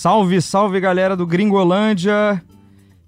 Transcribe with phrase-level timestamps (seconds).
[0.00, 2.42] Salve, salve galera do Gringolândia!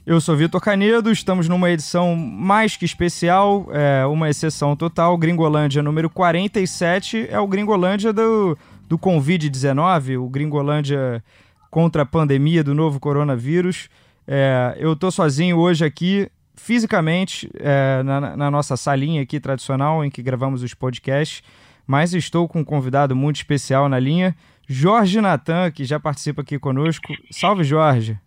[0.04, 5.16] Eu sou Vitor Canedo, estamos numa edição mais que especial, é, uma exceção total.
[5.16, 8.58] Gringolândia número 47 é o Gringolândia do,
[8.88, 11.24] do Covid-19, o Gringolândia
[11.70, 13.88] contra a pandemia do novo coronavírus.
[14.26, 20.10] É, eu tô sozinho hoje aqui, fisicamente, é, na, na, nossa salinha aqui tradicional em
[20.10, 21.42] que gravamos os podcasts,
[21.86, 24.34] mas estou com um convidado muito especial na linha.
[24.68, 27.12] Jorge Natan, que já participa aqui conosco.
[27.30, 28.18] Salve, Jorge.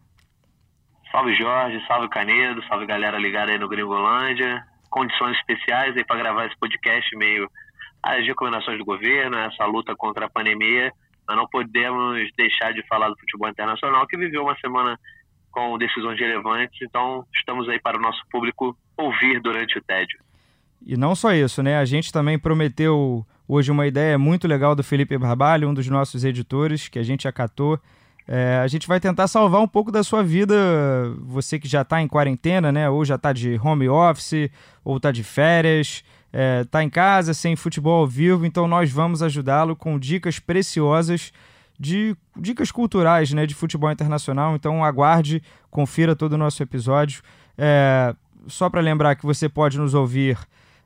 [1.11, 1.81] Salve, Jorge.
[1.87, 2.61] Salve, Canedo.
[2.67, 4.63] Salve, galera ligada aí no Gringolândia.
[4.89, 7.49] Condições especiais aí para gravar esse podcast meio
[8.05, 10.91] as recomendações do governo, essa luta contra a pandemia,
[11.27, 14.99] mas não podemos deixar de falar do futebol internacional, que viveu uma semana
[15.55, 20.19] com decisões relevantes, então estamos aí para o nosso público ouvir durante o tédio.
[20.85, 21.77] E não só isso, né?
[21.77, 26.25] A gente também prometeu hoje uma ideia muito legal do Felipe Barbalho, um dos nossos
[26.25, 27.79] editores, que a gente acatou.
[28.27, 30.55] É, a gente vai tentar salvar um pouco da sua vida,
[31.19, 32.89] você que já está em quarentena, né?
[32.89, 34.51] Ou já está de home office,
[34.83, 36.03] ou está de férias,
[36.63, 38.45] está é, em casa, sem futebol ao vivo.
[38.45, 41.31] Então nós vamos ajudá-lo com dicas preciosas
[41.79, 43.45] de dicas culturais, né?
[43.45, 44.55] De futebol internacional.
[44.55, 47.21] Então aguarde, confira todo o nosso episódio.
[47.57, 48.15] É,
[48.47, 50.37] só para lembrar que você pode nos ouvir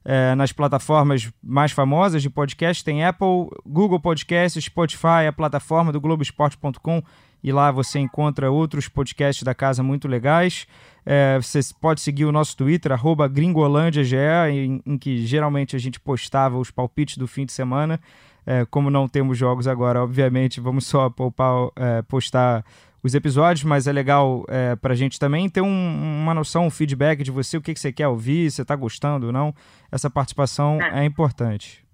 [0.03, 2.83] é, nas plataformas mais famosas de podcast.
[2.83, 7.03] Tem Apple, Google Podcasts, Spotify, a plataforma do Globoesporte.com
[7.43, 10.67] e lá você encontra outros podcasts da casa muito legais.
[11.05, 12.91] É, você pode seguir o nosso Twitter,
[13.31, 17.99] gringolandiage, em, em, que geralmente a gente postava os palpites do fim de semana.
[18.45, 22.63] É, como não temos jogos agora, obviamente, vamos só poupar, é, postar
[23.01, 26.69] os episódios, mas é legal é, para a gente também ter um, uma noção, um
[26.69, 29.53] feedback de você, o que, que você quer ouvir, se está gostando ou não.
[29.91, 31.85] Essa participação é, é importante.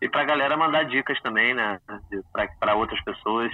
[0.00, 1.78] E para a galera mandar dicas também, né?
[2.60, 3.52] Para outras pessoas.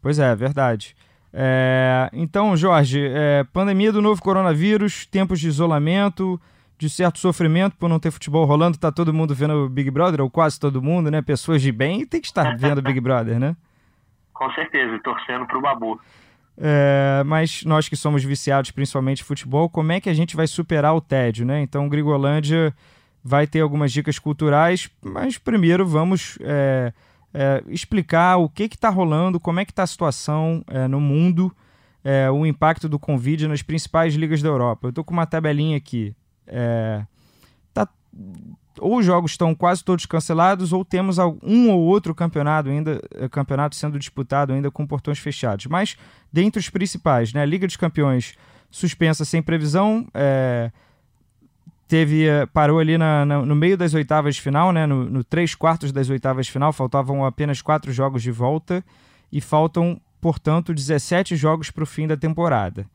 [0.00, 0.96] Pois é, verdade.
[1.32, 6.40] É, então, Jorge, é, pandemia do novo coronavírus, tempos de isolamento,
[6.78, 10.20] de certo sofrimento por não ter futebol rolando, tá todo mundo vendo o Big Brother,
[10.20, 11.22] ou quase todo mundo, né?
[11.22, 13.56] Pessoas de bem tem que estar vendo o Big Brother, né?
[14.32, 15.98] Com certeza, torcendo pro Babu.
[16.58, 20.46] É, mas nós que somos viciados principalmente em futebol, como é que a gente vai
[20.46, 21.60] superar o tédio, né?
[21.60, 22.74] Então, Grigolândia
[23.22, 26.92] vai ter algumas dicas culturais, mas primeiro vamos é,
[27.34, 31.54] é, explicar o que está rolando, como é que está a situação é, no mundo,
[32.04, 34.86] é, o impacto do Covid nas principais ligas da Europa.
[34.86, 36.14] Eu estou com uma tabelinha aqui.
[36.46, 37.04] É,
[37.72, 37.88] tá,
[38.80, 43.28] ou os jogos estão quase todos cancelados, ou temos um ou outro campeonato ainda eh,
[43.28, 45.66] campeonato sendo disputado ainda com portões fechados.
[45.66, 45.96] Mas
[46.32, 48.34] dentre os principais, né, Liga dos Campeões
[48.70, 50.70] suspensa sem previsão, é,
[51.88, 55.24] teve eh, parou ali na, na, no meio das oitavas de final, né, no, no
[55.24, 58.84] três quartos das oitavas de final, faltavam apenas quatro jogos de volta
[59.32, 62.86] e faltam, portanto, 17 jogos para o fim da temporada.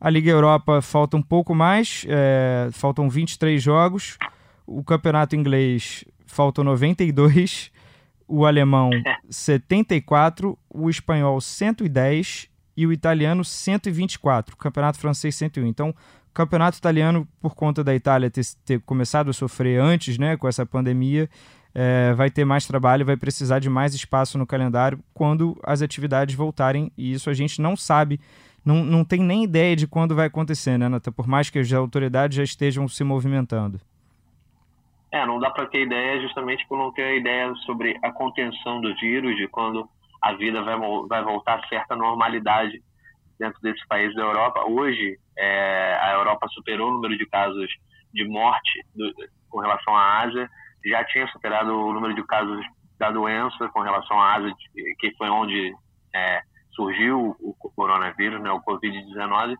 [0.00, 4.16] A Liga Europa falta um pouco mais, é, faltam 23 jogos
[4.70, 7.72] o campeonato inglês faltam 92,
[8.28, 8.90] o alemão
[9.28, 15.66] 74, o espanhol 110 e o italiano 124, o campeonato francês 101.
[15.66, 20.36] Então, o campeonato italiano, por conta da Itália ter, ter começado a sofrer antes, né,
[20.36, 21.28] com essa pandemia,
[21.74, 26.36] é, vai ter mais trabalho, vai precisar de mais espaço no calendário quando as atividades
[26.36, 28.20] voltarem, e isso a gente não sabe,
[28.64, 31.10] não, não tem nem ideia de quando vai acontecer, né, Nata?
[31.10, 33.80] Por mais que as autoridades já estejam se movimentando.
[35.12, 38.94] É, não dá para ter ideia justamente por não ter ideia sobre a contenção do
[38.96, 39.88] vírus, de quando
[40.22, 40.78] a vida vai,
[41.08, 42.80] vai voltar a certa normalidade
[43.38, 44.64] dentro desses países da Europa.
[44.68, 47.68] Hoje, é, a Europa superou o número de casos
[48.12, 49.12] de morte do,
[49.48, 50.48] com relação à Ásia,
[50.84, 52.64] já tinha superado o número de casos
[52.98, 54.54] da doença com relação à Ásia,
[54.98, 55.74] que foi onde
[56.14, 56.42] é,
[56.80, 59.54] surgiu o coronavírus, né, o Covid-19.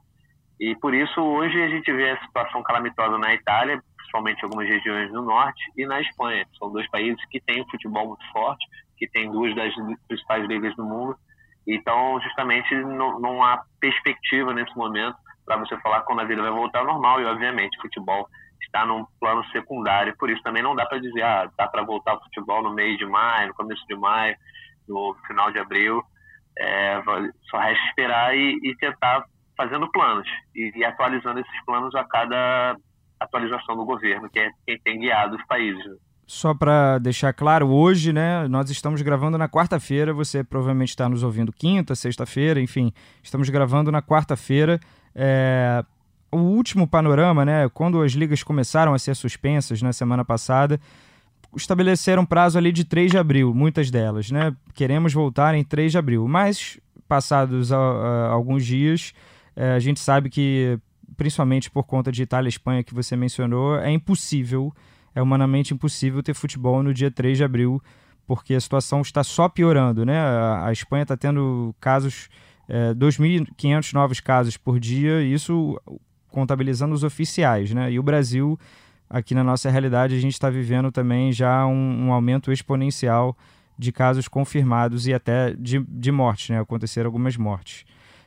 [0.59, 5.13] E por isso, hoje, a gente vê a situação calamitosa na Itália, principalmente algumas regiões
[5.13, 6.47] no norte, e na Espanha.
[6.59, 9.73] São dois países que têm futebol muito forte, que têm duas das
[10.09, 11.15] principais ligas do mundo.
[11.67, 16.51] Então, justamente, não, não há perspectiva nesse momento para você falar quando a vida vai
[16.51, 17.21] voltar ao normal.
[17.21, 18.27] E, obviamente, o futebol
[18.63, 20.17] está num plano secundário.
[20.19, 22.97] Por isso, também não dá para dizer, ah, dá para voltar ao futebol no mês
[22.99, 24.37] de maio, no começo de maio,
[24.89, 26.03] no final de abril.
[26.61, 27.03] É,
[27.51, 29.25] só resta esperar e, e tentar
[29.57, 32.77] fazendo planos e, e, atualizando esses planos a cada
[33.19, 35.85] atualização do governo, que é quem tem guiado os países.
[35.85, 35.97] Né?
[36.27, 41.23] Só para deixar claro, hoje, né, nós estamos gravando na quarta-feira, você provavelmente está nos
[41.23, 42.93] ouvindo quinta, sexta-feira, enfim,
[43.23, 44.79] estamos gravando na quarta-feira.
[45.15, 45.85] É,
[46.31, 50.81] o último panorama, né, quando as ligas começaram a ser suspensas na semana passada,
[51.57, 54.55] estabeleceram prazo ali de 3 de abril, muitas delas, né?
[54.75, 59.13] Queremos voltar em 3 de abril, mas passados a, a, alguns dias,
[59.57, 60.79] é, a gente sabe que,
[61.17, 64.73] principalmente por conta de Itália e Espanha que você mencionou, é impossível,
[65.15, 67.83] é humanamente impossível ter futebol no dia 3 de abril,
[68.27, 70.19] porque a situação está só piorando, né?
[70.21, 72.29] A, a Espanha está tendo casos,
[72.69, 75.81] é, 2.500 novos casos por dia, isso
[76.29, 77.91] contabilizando os oficiais, né?
[77.91, 78.57] E o Brasil,
[79.11, 83.37] aqui na nossa realidade, a gente está vivendo também já um, um, aumento exponencial
[83.77, 86.61] de casos confirmados e até de, de mortes, né?
[86.61, 87.85] Aconteceram algumas mortes.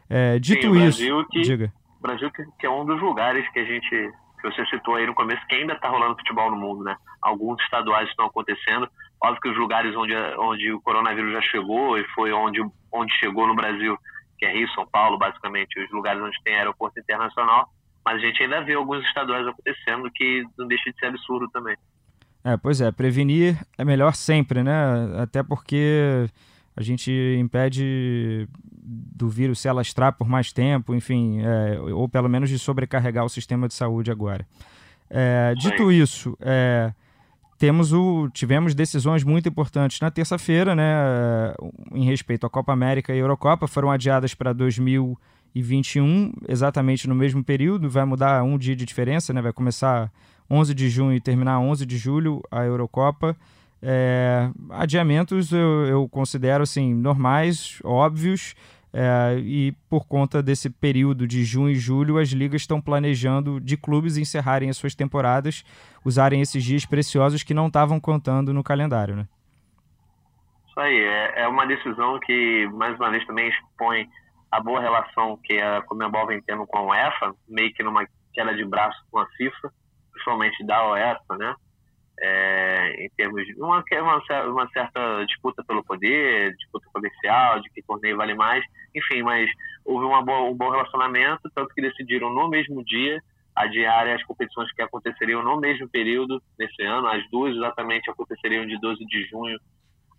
[0.09, 1.73] É, dito Sim, isso, que, diga.
[2.01, 5.13] Brasil que, que, é um dos lugares que a gente, que você citou aí no
[5.13, 6.97] começo, que ainda está rolando futebol no mundo, né?
[7.21, 8.89] Alguns estaduais estão acontecendo.
[9.23, 12.59] Óbvio que os lugares onde, onde o coronavírus já chegou e foi onde,
[12.91, 13.97] onde chegou no Brasil,
[14.37, 17.69] que é Rio, São Paulo, basicamente, os lugares onde tem aeroporto internacional,
[18.05, 21.75] mas a gente ainda vê alguns estaduais acontecendo que não deixa de ser absurdo também.
[22.43, 24.73] É, pois é, prevenir é melhor sempre, né?
[25.17, 26.27] Até porque
[26.75, 28.47] a gente impede
[28.83, 33.29] do vírus se alastrar por mais tempo, enfim, é, ou pelo menos de sobrecarregar o
[33.29, 34.45] sistema de saúde agora.
[35.09, 36.91] É, dito isso, é,
[37.57, 41.53] temos o, tivemos decisões muito importantes na terça-feira, né,
[41.93, 45.17] em respeito à Copa América e Eurocopa, foram adiadas para 2000
[45.55, 49.41] e 21, exatamente no mesmo período, vai mudar um dia de diferença, né?
[49.41, 50.11] Vai começar
[50.49, 53.35] 11 de junho e terminar 11 de julho a Eurocopa.
[53.81, 58.55] É, adiamentos eu, eu, considero assim normais, óbvios,
[58.93, 63.75] é, e por conta desse período de junho e julho, as ligas estão planejando de
[63.75, 65.65] clubes encerrarem as suas temporadas,
[66.05, 69.27] usarem esses dias preciosos que não estavam contando no calendário, né?
[70.69, 74.09] Isso aí, é, é uma decisão que, mais uma vez, também expõe
[74.53, 78.53] a boa relação que a Comembol vem tendo com a UEFA, meio que numa queda
[78.53, 79.73] de braço com a FIFA,
[80.11, 81.55] principalmente da UEFA, né?
[82.19, 87.81] É, em termos de uma, uma, uma, certa disputa pelo poder, disputa comercial, de que
[87.81, 88.63] torneio vale mais,
[88.93, 89.49] enfim, mas
[89.83, 93.19] houve uma boa, um bom relacionamento, tanto que decidiram no mesmo dia
[93.55, 98.79] adiar as competições que aconteceriam no mesmo período desse ano, as duas exatamente aconteceriam de
[98.79, 99.59] 12 de junho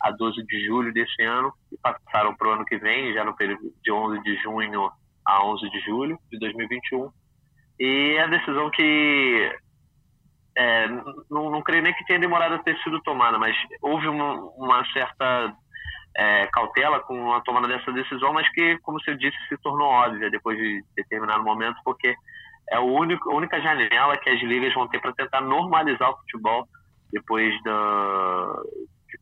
[0.04, 3.34] a 12 de julho desse ano e passaram para o ano que vem, já no
[3.34, 4.90] período de 11 de junho
[5.24, 7.10] a 11 de julho de 2021.
[7.80, 9.50] E a decisão que
[10.56, 10.86] é,
[11.30, 14.84] não, não creio nem que tenha demorado a ter sido tomada, mas houve uma, uma
[14.92, 15.56] certa
[16.14, 20.30] é, cautela com a tomada dessa decisão, mas que, como você disse, se tornou óbvia
[20.30, 22.14] depois de determinado momento, porque
[22.70, 26.16] é o único, a única janela que as ligas vão ter para tentar normalizar o
[26.18, 26.68] futebol
[27.10, 28.62] depois da,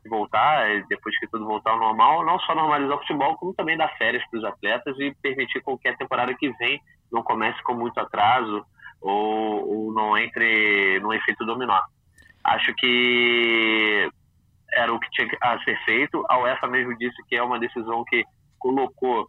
[0.08, 3.76] voltar, é, depois que tudo voltar ao normal, não só normalizar o futebol, como também
[3.76, 7.75] dar férias para os atletas e permitir com que temporada que vem não comece com
[7.75, 8.64] muito atraso
[9.00, 11.81] ou, ou não entre no efeito dominó.
[12.44, 14.10] Acho que
[14.72, 16.25] era o que tinha a ser feito.
[16.28, 18.25] A UEFA mesmo disse que é uma decisão que
[18.58, 19.28] colocou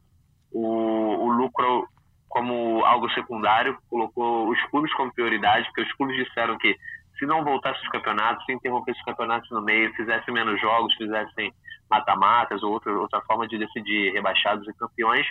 [0.51, 1.87] o, o lucro
[2.29, 6.75] como algo secundário, colocou os clubes como prioridade, porque os clubes disseram que
[7.23, 11.53] se não voltasse os campeonatos, se interrompesse os campeonatos no meio, fizesse menos jogos, fizessem
[11.89, 15.25] mata-matas ou outra, outra forma de decidir rebaixados e campeões,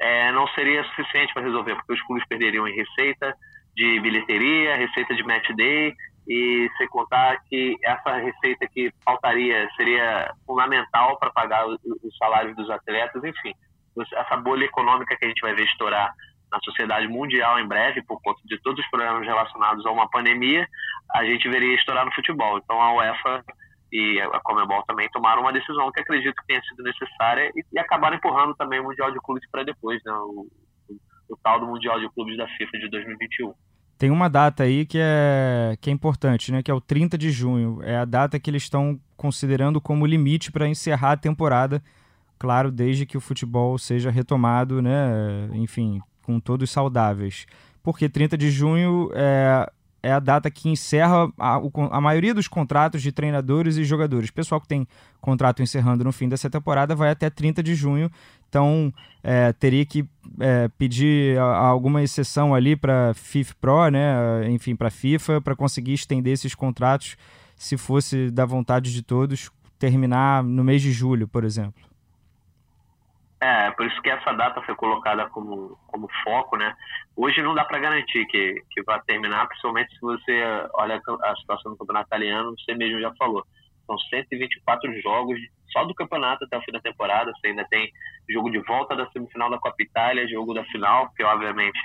[0.00, 3.32] é, não seria suficiente para resolver, porque os clubes perderiam em receita
[3.76, 5.94] de bilheteria, receita de match day,
[6.26, 11.78] e sem contar que essa receita que faltaria seria fundamental para pagar os
[12.18, 13.54] salários dos atletas, enfim,
[14.14, 16.12] essa bolha econômica que a gente vai ver estourar
[16.50, 20.66] na sociedade mundial em breve, por conta de todos os problemas relacionados a uma pandemia,
[21.14, 22.58] a gente veria estourar no futebol.
[22.58, 23.44] Então a UEFA
[23.92, 27.78] e a Comebol também tomaram uma decisão que acredito que tenha sido necessária e, e
[27.78, 30.12] acabaram empurrando também o Mundial de Clubes para depois, né?
[30.12, 30.46] o,
[30.88, 30.96] o,
[31.30, 33.54] o, tal do Mundial de Clubes da FIFA de 2021.
[33.96, 36.62] Tem uma data aí que é, que é importante, né?
[36.62, 37.82] que é o 30 de junho.
[37.82, 41.82] É a data que eles estão considerando como limite para encerrar a temporada,
[42.38, 45.48] claro, desde que o futebol seja retomado, né?
[45.54, 47.46] enfim, com todos saudáveis.
[47.82, 49.66] Porque 30 de junho é,
[50.02, 51.58] é a data que encerra a,
[51.90, 54.30] a, maioria dos contratos de treinadores e jogadores.
[54.30, 54.86] Pessoal que tem
[55.22, 58.10] contrato encerrando no fim dessa temporada vai até 30 de junho.
[58.46, 58.92] Então,
[59.24, 60.06] é, teria que
[60.38, 64.50] é, pedir alguma exceção ali para FIFA Pro, né?
[64.50, 67.16] enfim, para FIFA, para conseguir estender esses contratos,
[67.56, 71.87] se fosse da vontade de todos, terminar no mês de julho, por exemplo.
[73.40, 76.74] É, por isso que essa data foi colocada como, como foco, né?
[77.16, 80.42] Hoje não dá para garantir que, que vai terminar, principalmente se você
[80.74, 83.44] olha a situação do campeonato italiano, você mesmo já falou.
[83.86, 85.38] São 124 jogos
[85.70, 87.32] só do campeonato até o fim da temporada.
[87.32, 87.90] Você ainda tem
[88.28, 91.80] jogo de volta da semifinal da Copa Itália, jogo da final, que obviamente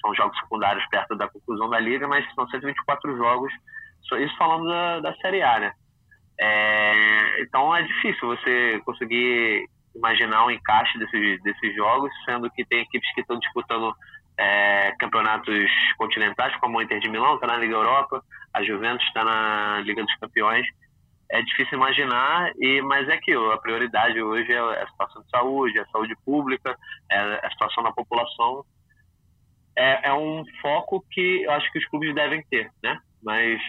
[0.00, 3.52] são jogos secundários perto da conclusão da liga, mas são 124 jogos.
[4.18, 5.72] Isso falando da, da Série A, né?
[6.40, 12.80] É, então é difícil você conseguir imaginar um encaixe desses, desses jogos, sendo que tem
[12.80, 13.94] equipes que estão disputando
[14.36, 18.22] é, campeonatos continentais, como o Inter de Milão está na Liga Europa,
[18.52, 20.66] a Juventus está na Liga dos Campeões.
[21.30, 25.78] É difícil imaginar, e mas é que a prioridade hoje é a situação de saúde,
[25.78, 26.76] a saúde pública,
[27.10, 28.64] é a situação da população.
[29.76, 33.00] É, é um foco que eu acho que os clubes devem ter, né?
[33.22, 33.60] Mas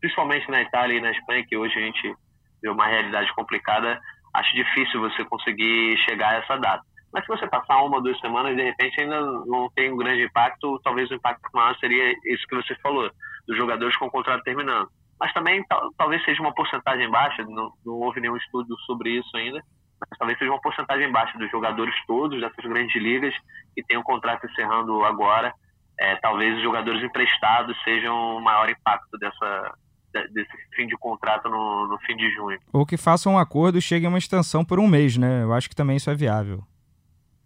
[0.00, 2.16] principalmente na Itália e na Espanha, que hoje a gente
[2.62, 4.00] vê uma realidade complicada,
[4.34, 6.84] acho difícil você conseguir chegar a essa data.
[7.12, 10.80] Mas se você passar uma, duas semanas, de repente ainda não tem um grande impacto,
[10.84, 13.10] talvez o impacto maior seria isso que você falou,
[13.46, 14.88] dos jogadores com o contrato terminando.
[15.18, 15.64] Mas também
[15.98, 19.60] talvez seja uma porcentagem baixa, não, não houve nenhum estudo sobre isso ainda,
[20.00, 23.34] mas talvez seja uma porcentagem baixa dos jogadores todos dessas grandes ligas
[23.74, 25.52] que têm o contrato encerrando agora.
[25.98, 29.74] É, talvez os jogadores emprestados sejam o maior impacto dessa,
[30.12, 32.58] desse fim de contrato no, no fim de junho.
[32.72, 35.42] Ou que façam um acordo e cheguem a uma extensão por um mês, né?
[35.42, 36.62] Eu acho que também isso é viável.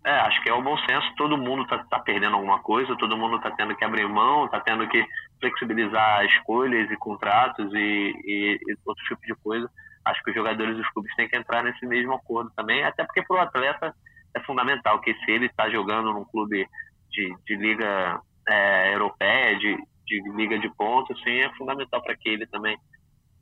[0.05, 1.15] É, acho que é o bom senso.
[1.17, 4.61] Todo mundo está tá perdendo alguma coisa, todo mundo está tendo que abrir mão, está
[4.61, 5.05] tendo que
[5.41, 9.69] flexibilizar escolhas e contratos e, e, e outro tipo de coisa.
[10.05, 13.23] Acho que os jogadores dos clubes têm que entrar nesse mesmo acordo também, até porque
[13.23, 13.95] para o atleta
[14.35, 16.69] é fundamental que se ele está jogando num clube
[17.11, 22.29] de, de liga é, europeia, de, de liga de pontos, sim, é fundamental para que
[22.29, 22.77] ele também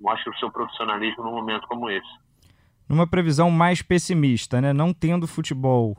[0.00, 2.08] mostre o seu profissionalismo num momento como esse.
[2.88, 4.72] Numa previsão mais pessimista, né?
[4.72, 5.96] não tendo futebol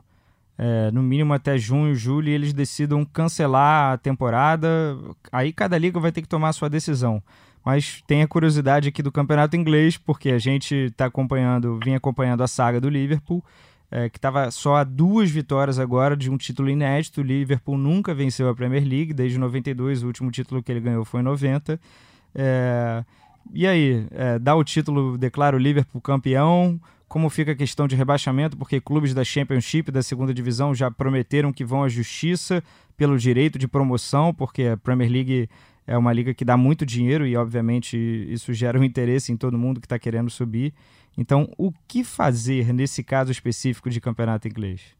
[0.56, 4.96] é, no mínimo até junho, julho, eles decidam cancelar a temporada,
[5.32, 7.22] aí cada liga vai ter que tomar a sua decisão.
[7.64, 12.42] Mas tem a curiosidade aqui do campeonato inglês, porque a gente está acompanhando, vinha acompanhando
[12.42, 13.42] a saga do Liverpool
[13.94, 17.20] é, que estava só a duas vitórias agora de um título inédito.
[17.20, 21.04] O Liverpool nunca venceu a Premier League desde 92, o último título que ele ganhou
[21.04, 21.80] foi em 90.
[22.34, 23.04] É,
[23.52, 26.80] e aí, é, dá o título, declara o Liverpool campeão.
[27.06, 28.56] Como fica a questão de rebaixamento?
[28.56, 32.64] Porque clubes da Championship, da segunda divisão, já prometeram que vão à justiça
[32.96, 35.48] pelo direito de promoção, porque a Premier League
[35.86, 39.58] é uma liga que dá muito dinheiro e, obviamente, isso gera um interesse em todo
[39.58, 40.72] mundo que está querendo subir.
[41.16, 44.96] Então, o que fazer nesse caso específico de campeonato inglês?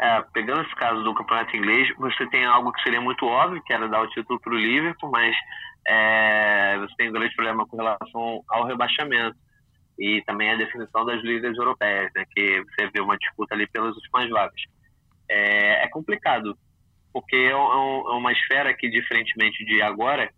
[0.00, 3.72] É, pegando esse caso do campeonato inglês, você tem algo que seria muito óbvio, que
[3.72, 5.36] era dar o título para o Liverpool, mas
[5.86, 9.36] é, você tem um grande problema com relação ao rebaixamento
[9.98, 13.94] e também a definição das ligas europeias, né, que você vê uma disputa ali pelas
[13.94, 14.60] últimas vagas.
[15.28, 16.56] É, é complicado,
[17.14, 20.28] porque é, um, é uma esfera que, diferentemente de agora,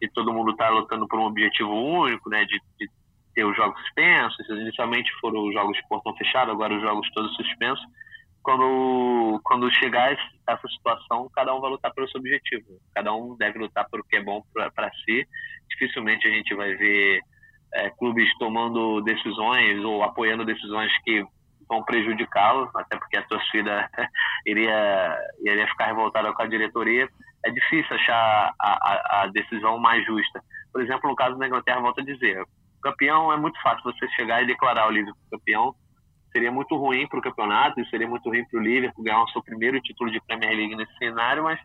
[0.00, 2.88] que todo mundo está lutando por um objetivo único, né, de, de
[3.34, 7.34] ter os jogos suspensos, inicialmente foram os jogos de portão fechado, agora os jogos todos
[7.34, 7.84] suspensos.
[8.44, 10.12] Quando, quando chegar
[10.46, 12.78] essa situação, cada um vai lutar pelo seu objetivo.
[12.94, 15.26] Cada um deve lutar pelo que é bom para si.
[15.70, 17.20] Dificilmente a gente vai ver
[17.72, 21.24] é, clubes tomando decisões ou apoiando decisões que
[21.68, 23.88] vão prejudicá-lo, até porque a torcida
[24.46, 27.08] iria, iria ficar revoltada com a diretoria.
[27.44, 30.42] É difícil achar a, a, a decisão mais justa.
[30.72, 32.44] Por exemplo, no caso da Inglaterra, volto a dizer,
[32.82, 35.74] campeão é muito fácil você chegar e declarar o Liverpool campeão.
[36.32, 39.28] Seria muito ruim para o campeonato e seria muito ruim para o Liverpool ganhar o
[39.28, 41.60] seu primeiro título de Premier League nesse cenário, mas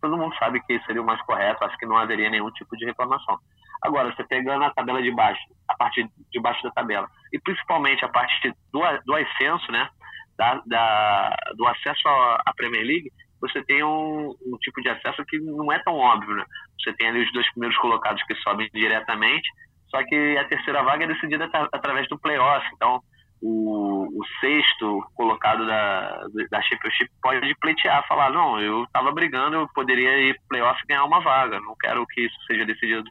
[0.00, 1.64] todo mundo sabe que seria o mais correto.
[1.64, 3.38] Acho que não haveria nenhum tipo de reclamação.
[3.82, 8.04] Agora, você pegando a tabela de baixo, a parte de baixo da tabela, e principalmente
[8.04, 9.88] a parte do, do ascenso, né,
[10.36, 13.10] da, da, do acesso à Premier League,
[13.40, 16.44] você tem um, um, tipo de acesso que não é tão óbvio, né?
[16.78, 19.48] Você tem ali os dois primeiros colocados que sobem diretamente,
[19.90, 22.64] só que a terceira vaga é decidida através do playoff.
[22.74, 23.02] Então,
[23.42, 29.68] o, o sexto colocado da, da Championship pode pleitear, falar: não, eu estava brigando, eu
[29.74, 31.58] poderia ir playoff e ganhar uma vaga.
[31.60, 33.10] Não quero que isso seja decidido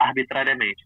[0.00, 0.84] arbitrariamente.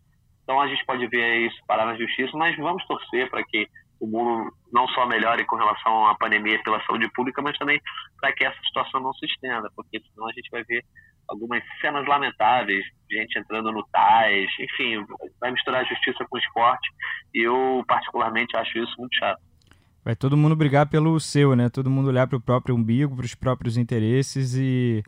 [0.48, 3.68] Então, a gente pode ver isso parar na justiça, mas vamos torcer para que
[4.00, 7.78] o mundo não só melhore com relação à pandemia pela saúde pública, mas também
[8.18, 10.82] para que essa situação não se estenda, porque senão a gente vai ver
[11.28, 15.04] algumas cenas lamentáveis, gente entrando no tais, enfim,
[15.38, 16.88] vai misturar a justiça com o esporte
[17.34, 19.42] e eu particularmente acho isso muito chato.
[20.02, 21.68] Vai todo mundo brigar pelo seu, né?
[21.68, 25.04] Todo mundo olhar para o próprio umbigo, para os próprios interesses e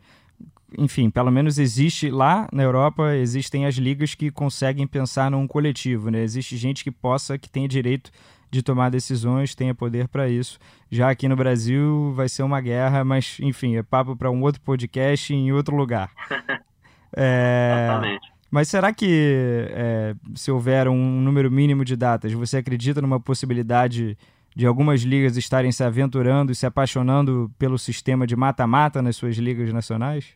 [0.77, 6.09] enfim, pelo menos existe lá na Europa, existem as ligas que conseguem pensar num coletivo,
[6.09, 6.21] né?
[6.21, 8.11] Existe gente que possa, que tenha direito
[8.49, 10.59] de tomar decisões, tenha poder para isso.
[10.89, 14.61] Já aqui no Brasil vai ser uma guerra, mas enfim, é papo para um outro
[14.61, 16.11] podcast em outro lugar.
[17.13, 17.87] É...
[17.89, 18.31] Exatamente.
[18.49, 24.17] Mas será que é, se houver um número mínimo de datas, você acredita numa possibilidade
[24.55, 29.35] de algumas ligas estarem se aventurando e se apaixonando pelo sistema de mata-mata nas suas
[29.37, 30.35] ligas nacionais?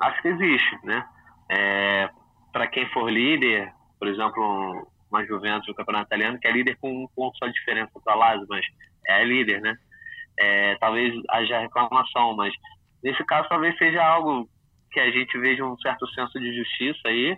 [0.00, 1.06] Acho que existe, né?
[1.50, 2.10] É,
[2.52, 7.04] Para quem for líder, por exemplo, uma Juventus do Campeonato Italiano, que é líder com
[7.04, 8.64] um ponto só de diferença para Lazio, mas
[9.06, 9.76] é líder, né?
[10.38, 12.52] É, talvez haja reclamação, mas
[13.02, 14.48] nesse caso talvez seja algo
[14.90, 17.36] que a gente veja um certo senso de justiça aí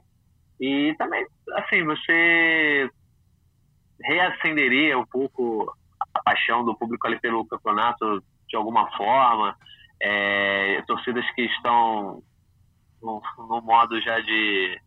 [0.61, 2.91] e também, assim, você
[4.03, 5.73] reacenderia um pouco
[6.15, 9.57] a paixão do público ali pelo campeonato de alguma forma.
[10.01, 12.23] É, torcidas que estão
[13.03, 14.81] no, no, modo já de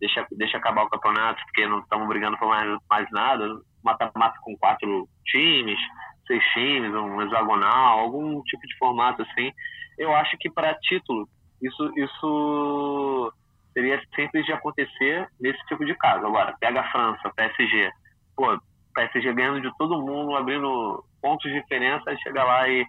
[0.00, 3.60] deixa, deixa acabar o campeonato, porque não estamos brigando por mais, mais nada.
[3.82, 5.78] Mata-mata com quatro times,
[6.26, 9.52] seis times, um hexagonal, algum tipo de formato assim.
[9.98, 11.28] Eu acho que para título,
[11.62, 13.32] isso, isso
[13.72, 16.26] seria simples de acontecer nesse tipo de caso.
[16.26, 17.90] Agora, pega a França, PSG,
[18.36, 18.58] pô,
[18.94, 22.84] PSG ganhando de todo mundo, abrindo pontos de diferença, chega lá e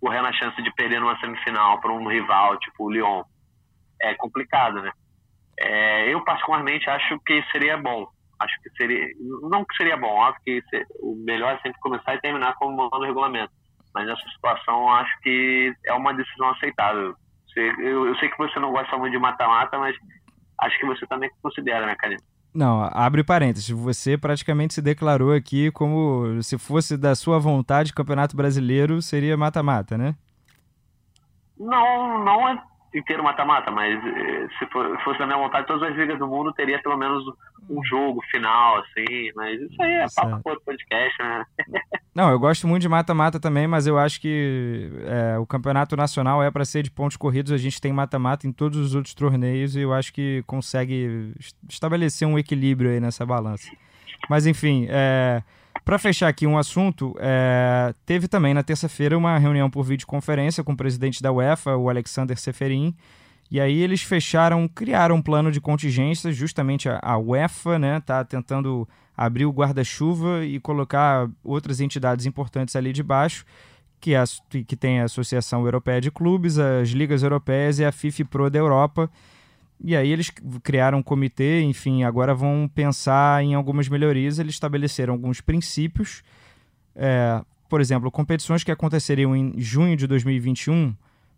[0.00, 3.22] correndo a chance de perder numa semifinal para um rival, tipo o Lyon.
[4.00, 4.92] É complicado, né?
[5.58, 8.06] É, eu, particularmente, acho que seria bom.
[8.38, 9.08] Acho que seria.
[9.50, 10.62] Não que seria bom, óbvio que
[11.00, 13.52] o melhor é sempre começar e terminar como manda o regulamento.
[13.92, 17.14] Mas nessa situação, acho que é uma decisão aceitável.
[17.56, 19.96] Eu, eu sei que você não gosta muito de mata-mata, mas
[20.60, 22.22] acho que você também considera, né, Karine?
[22.54, 23.68] Não, abre parênteses.
[23.68, 29.98] Você praticamente se declarou aqui como se fosse da sua vontade Campeonato Brasileiro seria mata-mata,
[29.98, 30.14] né?
[31.58, 32.62] Não, não é
[32.94, 34.66] inteiro mata-mata, mas eh, se,
[35.04, 37.24] fosse da minha vontade, todas as ligas do mundo teria pelo menos
[37.68, 41.44] um jogo final, assim, mas isso aí é papo por podcast, né?
[42.14, 46.42] Não, eu gosto muito de mata-mata também, mas eu acho que é, o campeonato nacional
[46.42, 49.76] é para ser de pontos corridos, a gente tem mata-mata em todos os outros torneios
[49.76, 51.32] e eu acho que consegue
[51.68, 53.70] estabelecer um equilíbrio aí nessa balança.
[54.28, 55.42] Mas enfim, é,
[55.88, 60.72] para fechar aqui um assunto, é, teve também na terça-feira uma reunião por videoconferência com
[60.72, 62.94] o presidente da UEFA, o Alexander Seferin,
[63.50, 68.22] e aí eles fecharam, criaram um plano de contingência, justamente a, a UEFA, né, tá
[68.22, 73.46] tentando abrir o guarda-chuva e colocar outras entidades importantes ali de baixo,
[73.98, 74.22] que, é
[74.66, 78.58] que tem a Associação Europeia de Clubes, as Ligas Europeias e a FIFA Pro da
[78.58, 79.10] Europa,
[79.82, 80.30] e aí eles
[80.62, 84.38] criaram um comitê, enfim, agora vão pensar em algumas melhorias.
[84.38, 86.22] Eles estabeleceram alguns princípios.
[86.96, 90.94] É, por exemplo, competições que aconteceriam em junho de 2021,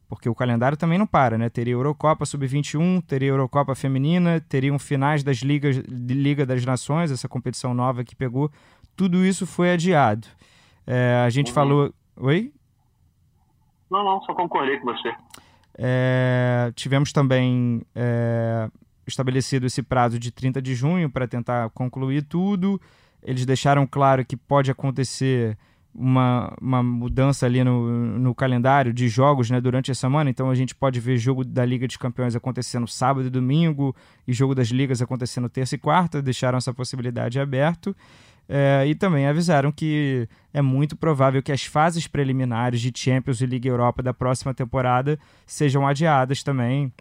[0.09, 1.50] porque o calendário também não para, né?
[1.50, 7.74] Teria Eurocopa Sub-21, teria Eurocopa Feminina, teriam finais das ligas Liga das Nações, essa competição
[7.74, 8.50] nova que pegou.
[8.96, 10.26] Tudo isso foi adiado.
[10.87, 11.55] É, a gente uhum.
[11.55, 11.94] falou.
[12.16, 12.53] Oi?
[13.90, 15.12] Não, não, só concordei com você.
[15.83, 18.69] É, tivemos também é,
[19.07, 22.79] estabelecido esse prazo de 30 de junho para tentar concluir tudo.
[23.23, 25.57] Eles deixaram claro que pode acontecer
[25.95, 30.29] uma, uma mudança ali no, no calendário de jogos né, durante a semana.
[30.29, 33.97] Então a gente pode ver jogo da Liga dos Campeões acontecendo sábado e domingo
[34.29, 36.21] e jogo das ligas acontecendo terça e quarta.
[36.21, 37.97] Deixaram essa possibilidade aberta.
[38.53, 43.47] É, e também avisaram que é muito provável que as fases preliminares de Champions e
[43.47, 46.93] Liga Europa da próxima temporada sejam adiadas também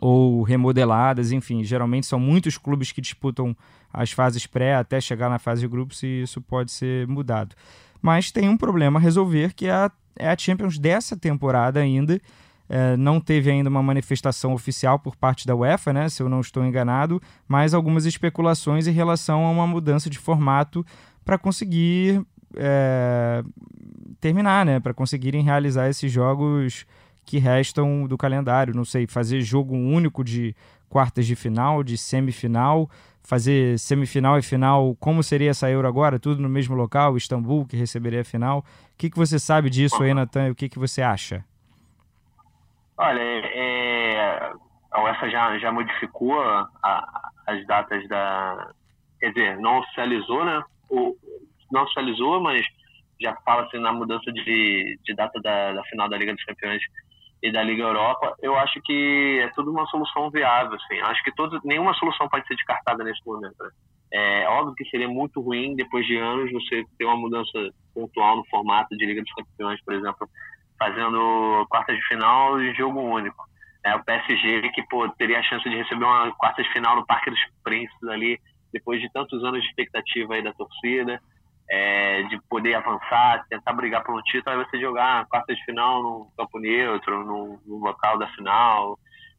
[0.00, 3.54] ou remodeladas, enfim, geralmente são muitos clubes que disputam
[3.92, 7.54] as fases pré até chegar na fase de grupos e isso pode ser mudado.
[8.00, 12.18] Mas tem um problema a resolver que é a, é a Champions dessa temporada ainda
[12.68, 16.40] é, não teve ainda uma manifestação oficial por parte da UEFA, né, se eu não
[16.40, 20.84] estou enganado, mas algumas especulações em relação a uma mudança de formato
[21.24, 22.22] para conseguir
[22.56, 23.42] é,
[24.20, 26.86] terminar, né, para conseguirem realizar esses jogos
[27.24, 28.74] que restam do calendário.
[28.74, 30.54] Não sei, fazer jogo único de
[30.88, 32.88] quartas de final, de semifinal,
[33.22, 36.18] fazer semifinal e final, como seria essa Euro agora?
[36.18, 38.60] Tudo no mesmo local, Istambul, que receberia a final.
[38.60, 38.64] O
[38.96, 41.44] que, que você sabe disso aí, Natan, e o que, que você acha?
[42.98, 44.52] Olha, é,
[44.90, 48.72] a UEFA já, já modificou a, as datas da.
[49.20, 50.62] Quer dizer, não oficializou, né?
[50.90, 51.16] O,
[51.70, 52.66] não oficializou, mas
[53.20, 56.82] já fala-se na mudança de, de data da, da final da Liga dos Campeões
[57.40, 58.34] e da Liga Europa.
[58.42, 60.74] Eu acho que é tudo uma solução viável.
[60.74, 61.00] Assim.
[61.02, 63.56] Acho que todo, nenhuma solução pode ser descartada nesse momento.
[63.60, 63.70] Né?
[64.12, 68.46] É óbvio que seria muito ruim, depois de anos, você ter uma mudança pontual no
[68.46, 70.28] formato de Liga dos Campeões, por exemplo
[70.78, 73.46] fazendo quarta de final e jogo único.
[73.84, 77.06] É, o PSG que pô, teria a chance de receber uma quarta de final no
[77.06, 78.40] Parque dos Príncipes ali,
[78.72, 81.20] depois de tantos anos de expectativa aí da torcida,
[81.70, 86.02] é, de poder avançar, tentar brigar por um título, aí você jogar quarta de final
[86.02, 88.98] num campo neutro, num, num local da final,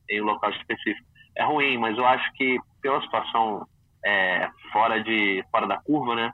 [0.09, 1.07] em um local específico.
[1.35, 3.67] é ruim, mas eu acho que pela situação
[4.05, 6.33] é, fora de fora da curva, né?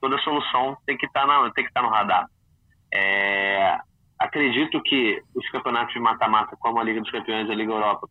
[0.00, 2.26] Toda solução tem que estar tá na tem que estar tá no radar.
[2.92, 3.78] É,
[4.18, 8.08] acredito que os campeonatos de mata-mata, como a Liga dos Campeões e a Liga Europa,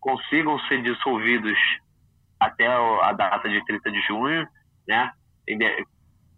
[0.00, 1.58] consigam ser dissolvidos
[2.38, 4.46] até a data de 30 de junho,
[4.86, 5.12] né?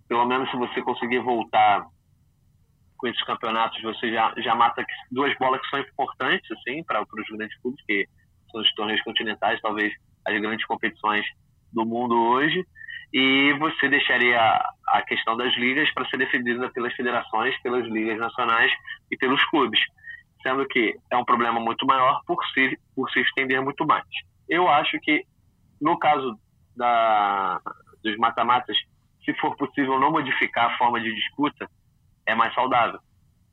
[0.09, 1.87] Pelo menos se você conseguir voltar
[2.97, 7.37] com esses campeonatos, você já, já mata duas bolas que são importantes, assim, para os
[7.37, 8.07] grandes clubes, que
[8.51, 9.93] são os torneios continentais, talvez
[10.27, 11.25] as grandes competições
[11.73, 12.67] do mundo hoje.
[13.13, 14.41] E você deixaria
[14.89, 18.71] a questão das ligas para ser defendida pelas federações, pelas ligas nacionais
[19.11, 19.81] e pelos clubes,
[20.43, 24.05] sendo que é um problema muito maior por se, por se estender muito mais.
[24.49, 25.25] Eu acho que,
[25.81, 26.39] no caso
[26.77, 27.61] da,
[28.03, 28.77] dos mata-matas,
[29.25, 31.69] se for possível não modificar a forma de disputa,
[32.27, 33.01] é mais saudável.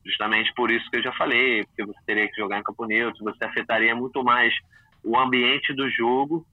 [0.06, 3.24] Justamente por isso que eu já falei, porque você teria que jogar em campo neutro,
[3.24, 4.54] você afetaria muito mais
[5.04, 6.46] o ambiente do jogo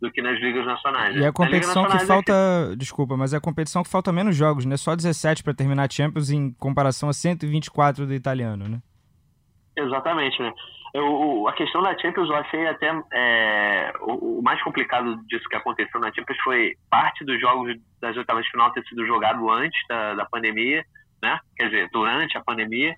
[0.00, 1.16] do que nas ligas nacionais.
[1.16, 2.32] E a competição que falta,
[2.72, 4.76] é desculpa, mas é a competição que falta menos jogos, né?
[4.76, 8.80] Só 17 para terminar a Champions em comparação a 124 do italiano, né?
[9.76, 10.52] Exatamente, né?
[10.94, 15.56] Eu, a questão da Champions eu achei até é, o, o, mais complicado disso que
[15.56, 19.78] aconteceu na Champions foi parte dos jogos das oitavas de final ter sido jogado antes
[19.88, 20.82] da, da pandemia,
[21.22, 21.38] né?
[21.56, 22.94] Quer dizer, durante a pandemia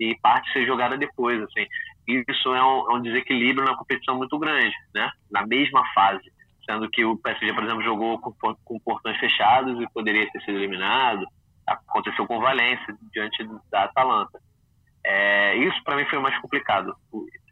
[0.00, 1.66] e parte ser jogada depois, assim.
[2.06, 5.10] Isso é um, é um desequilíbrio na competição muito grande, né?
[5.30, 6.33] Na mesma fase
[6.64, 8.32] sendo que o PSG, por exemplo, jogou com,
[8.64, 11.26] com portões fechados e poderia ter sido eliminado.
[11.66, 14.38] Aconteceu com o Valência diante da Atalanta.
[15.04, 16.94] É, isso para mim foi mais complicado.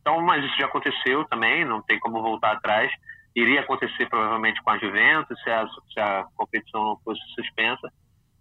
[0.00, 2.90] Então, mas isso já aconteceu também, não tem como voltar atrás.
[3.34, 7.90] Iria acontecer provavelmente com a Juventus se a, se a competição não fosse suspensa.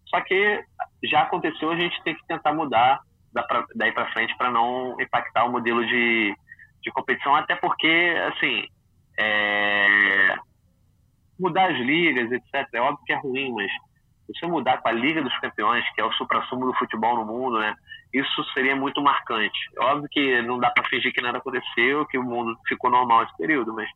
[0.07, 0.63] Só que
[1.03, 2.99] já aconteceu, a gente tem que tentar mudar
[3.75, 6.35] daí para frente para não impactar o modelo de,
[6.81, 8.67] de competição, até porque, assim,
[9.17, 10.35] é,
[11.41, 12.67] mudar as ligas, etc.
[12.73, 13.71] É óbvio que é ruim, mas
[14.39, 17.59] se mudar com a Liga dos Campeões, que é o supra-sumo do futebol no mundo,
[17.59, 17.75] né?
[18.13, 19.59] Isso seria muito marcante.
[19.77, 23.23] É óbvio que não dá para fingir que nada aconteceu, que o mundo ficou normal
[23.23, 23.89] esse período, mas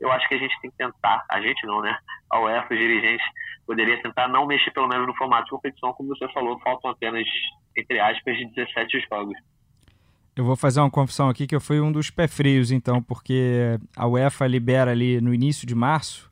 [0.00, 1.96] eu acho que a gente tem que tentar, a gente não, né?
[2.30, 3.26] A UEFA, os dirigentes,
[3.66, 7.26] poderia tentar não mexer pelo menos no formato de competição, como você falou, faltam apenas,
[7.76, 9.36] entre aspas, 17 jogos.
[10.34, 13.78] Eu vou fazer uma confissão aqui que eu fui um dos pé frios, então, porque
[13.94, 16.31] a UEFA libera ali no início de março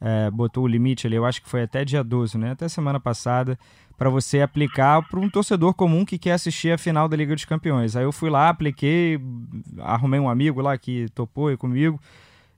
[0.00, 2.52] é, botou o limite ali, eu acho que foi até dia 12, né?
[2.52, 3.58] Até semana passada,
[3.96, 7.44] para você aplicar para um torcedor comum que quer assistir a final da Liga dos
[7.44, 7.96] Campeões.
[7.96, 9.20] Aí eu fui lá, apliquei,
[9.80, 12.00] arrumei um amigo lá que topou comigo,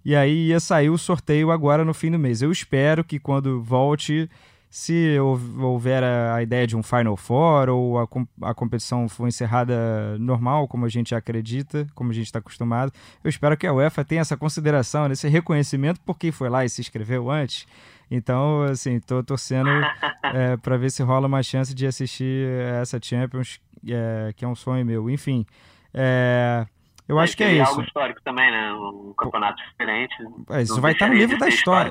[0.05, 2.43] e aí ia sair o sorteio agora no fim do mês.
[2.43, 4.29] Eu espero que quando volte
[4.71, 8.07] se houver a ideia de um Final Four ou a,
[8.43, 12.93] a competição for encerrada normal, como a gente acredita, como a gente está acostumado,
[13.25, 16.81] eu espero que a UEFA tenha essa consideração, esse reconhecimento porque foi lá e se
[16.81, 17.67] inscreveu antes.
[18.09, 19.71] Então, assim, estou torcendo
[20.23, 22.49] é, para ver se rola uma chance de assistir
[22.81, 25.11] essa Champions, é, que é um sonho meu.
[25.11, 25.45] Enfim,
[25.93, 26.65] é,
[27.11, 27.69] eu acho que é isso.
[27.69, 28.73] algo histórico também, né?
[28.73, 30.15] Um campeonato diferente.
[30.49, 31.91] É, isso vai estar no livro da história.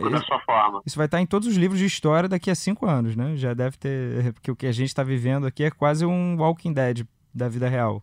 [0.86, 3.36] Isso, vai estar em todos os livros de história daqui a cinco anos, né?
[3.36, 4.32] Já deve ter.
[4.32, 7.05] Porque o que a gente está vivendo aqui é quase um Walking Dead
[7.36, 8.01] da vida real.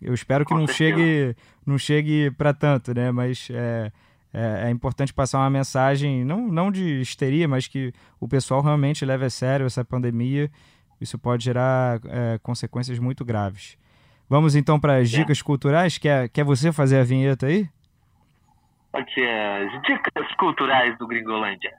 [0.00, 3.10] Eu espero que não chegue, não chegue para tanto, né?
[3.10, 3.90] Mas é,
[4.32, 9.04] é, é, importante passar uma mensagem, não, não de histeria, mas que o pessoal realmente
[9.04, 10.48] leve a sério essa pandemia.
[11.00, 13.76] Isso pode gerar é, consequências muito graves.
[14.32, 15.42] Vamos então para as dicas é.
[15.42, 15.98] culturais?
[15.98, 17.68] Quer, quer você fazer a vinheta aí?
[18.90, 21.70] Pode ser as dicas culturais do Gringolândia.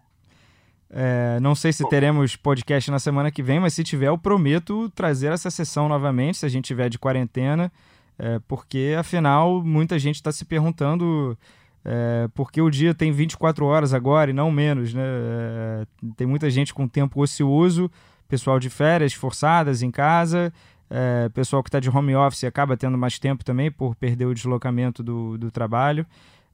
[0.87, 4.87] É, não sei se teremos podcast na semana que vem, mas se tiver, eu prometo
[4.91, 7.71] trazer essa sessão novamente, se a gente tiver de quarentena,
[8.19, 11.35] é, porque afinal muita gente está se perguntando
[11.83, 14.93] é, por que o dia tem 24 horas agora e não menos.
[14.93, 15.01] Né?
[15.03, 15.85] É,
[16.15, 17.89] tem muita gente com tempo ocioso,
[18.27, 20.53] pessoal de férias forçadas em casa
[20.95, 24.33] é, pessoal que está de home office acaba tendo mais tempo também por perder o
[24.33, 26.05] deslocamento do, do trabalho.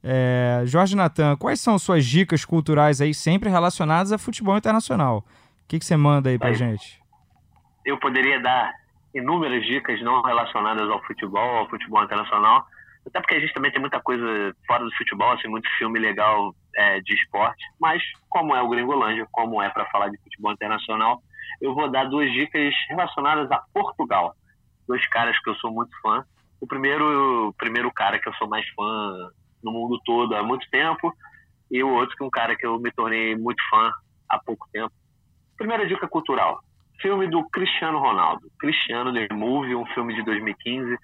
[0.02, 5.18] É, Jorge Natan, quais são suas dicas culturais aí, sempre relacionadas a futebol internacional?
[5.18, 7.02] O que, que você manda aí pra gente?
[7.86, 8.74] Eu poderia dar
[9.14, 12.66] inúmeras dicas não relacionadas ao futebol, ao futebol internacional,
[13.06, 16.56] até porque a gente também tem muita coisa fora do futebol, assim, muito filme legal
[16.78, 21.22] é, de esporte, mas como é o Gringolândia, como é para falar de futebol internacional,
[21.62, 24.34] eu vou dar duas dicas relacionadas a Portugal.
[24.88, 26.24] Dois caras que eu sou muito fã.
[26.62, 29.32] O primeiro, o primeiro cara que eu sou mais fã
[29.64, 31.14] no mundo todo há muito tempo,
[31.70, 33.92] e o outro que é um cara que eu me tornei muito fã
[34.30, 34.92] há pouco tempo.
[35.58, 36.62] Primeira dica cultural:
[37.02, 38.50] filme do Cristiano Ronaldo.
[38.60, 40.98] Cristiano The Movie, um filme de 2015,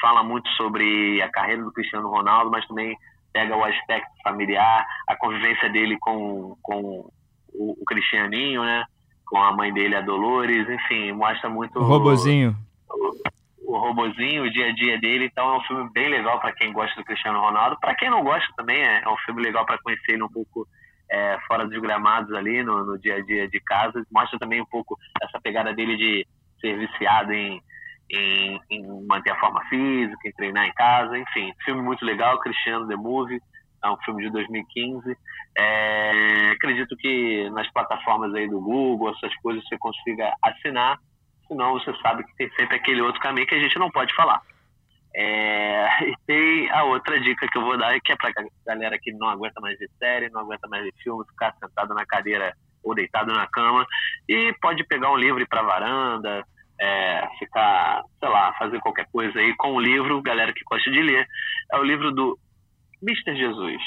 [0.00, 2.96] fala muito sobre a carreira do Cristiano Ronaldo, mas também
[3.32, 7.10] pega o aspecto familiar, a convivência dele com, com
[7.52, 8.84] o, o Cristianinho, né?
[9.30, 11.78] Com a mãe dele, a Dolores, enfim, mostra muito.
[11.78, 12.56] O robozinho.
[12.90, 15.26] O, o robozinho, o dia a dia dele.
[15.26, 17.78] Então é um filme bem legal para quem gosta do Cristiano Ronaldo.
[17.80, 20.66] Para quem não gosta também, é, é um filme legal para conhecer ele um pouco
[21.08, 24.04] é, fora dos gramados ali, no, no dia a dia de casa.
[24.10, 26.26] Mostra também um pouco essa pegada dele de
[26.60, 27.62] ser viciado em
[28.12, 32.88] em, em, manter a forma física, em treinar em casa, enfim, filme muito legal, Cristiano
[32.88, 33.40] The Movie,
[33.82, 35.16] é um filme de 2015.
[35.56, 40.98] É, acredito que nas plataformas aí do Google, essas coisas você consiga assinar,
[41.48, 44.40] senão você sabe que tem sempre aquele outro caminho que a gente não pode falar.
[45.14, 48.32] É, e tem a outra dica que eu vou dar, que é pra
[48.64, 52.06] galera que não aguenta mais de série, não aguenta mais de filme, ficar sentado na
[52.06, 53.84] cadeira ou deitado na cama,
[54.28, 56.42] e pode pegar um livro pra varanda,
[56.80, 61.02] é, ficar, sei lá, fazer qualquer coisa aí com o livro, galera que gosta de
[61.02, 61.26] ler,
[61.72, 62.38] é o livro do
[63.02, 63.36] Mr.
[63.36, 63.82] Jesus.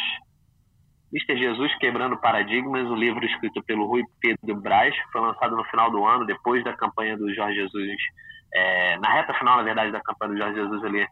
[1.14, 1.38] Mr.
[1.38, 6.04] Jesus Quebrando Paradigmas, um livro escrito pelo Rui Pedro Braz, foi lançado no final do
[6.06, 7.98] ano, depois da campanha do Jorge Jesus,
[8.54, 11.06] é, na reta final, na verdade, da campanha do Jorge Jesus ali,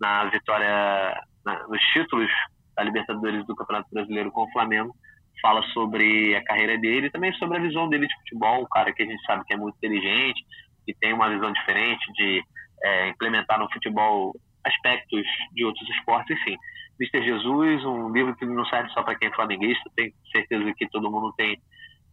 [0.00, 2.30] na vitória, na, nos títulos
[2.76, 4.94] da Libertadores do Campeonato Brasileiro com o Flamengo,
[5.42, 8.92] fala sobre a carreira dele e também sobre a visão dele de futebol, um cara
[8.92, 10.44] que a gente sabe que é muito inteligente,
[10.86, 12.42] que tem uma visão diferente de
[12.84, 14.32] é, implementar no futebol
[14.64, 16.56] aspectos de outros esportes, enfim.
[17.00, 17.24] Mr.
[17.24, 21.10] Jesus, um livro que não serve só para quem é flamenguista, tenho certeza que todo
[21.10, 21.58] mundo tem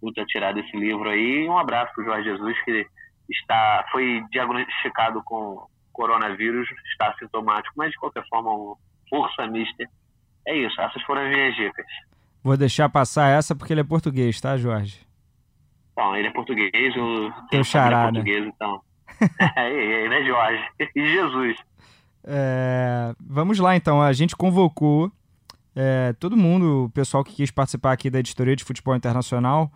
[0.02, 1.46] muito a tirar desse livro aí.
[1.48, 2.88] Um abraço para o Jorge Jesus, que
[3.30, 8.76] está, foi diagnosticado com coronavírus, está sintomático, mas de qualquer forma, um
[9.10, 9.90] força mister.
[10.48, 11.86] É isso, essas foram as minhas dicas.
[12.42, 15.06] Vou deixar passar essa porque ele é português, tá, Jorge?
[15.96, 18.52] Bom, ele é português, o Teu xará, é português, né?
[18.56, 18.82] então.
[19.58, 20.64] é, ele é Jorge.
[20.96, 21.58] E Jesus.
[22.30, 24.02] É, vamos lá, então.
[24.02, 25.10] A gente convocou
[25.74, 29.72] é, todo mundo, o pessoal que quis participar aqui da editoria de futebol internacional.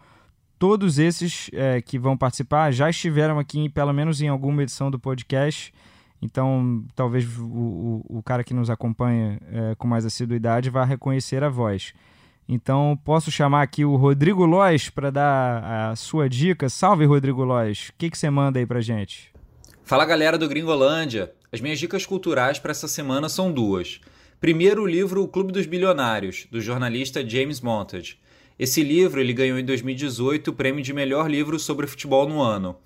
[0.60, 5.00] Todos esses é, que vão participar já estiveram aqui, pelo menos em alguma edição do
[5.00, 5.74] podcast.
[6.22, 11.44] Então, talvez o, o, o cara que nos acompanha é, com mais assiduidade vá reconhecer
[11.44, 11.94] a voz.
[12.48, 16.68] Então, posso chamar aqui o Rodrigo Lois para dar a sua dica.
[16.68, 17.90] Salve, Rodrigo Lois.
[17.90, 19.32] O que, que você manda aí para gente?
[19.84, 21.32] Fala, galera do Gringolândia.
[21.54, 24.00] As minhas dicas culturais para essa semana são duas.
[24.40, 28.18] Primeiro, o livro O Clube dos Bilionários, do jornalista James Montage.
[28.58, 32.78] Esse livro ele ganhou em 2018 o prêmio de melhor livro sobre futebol no ano.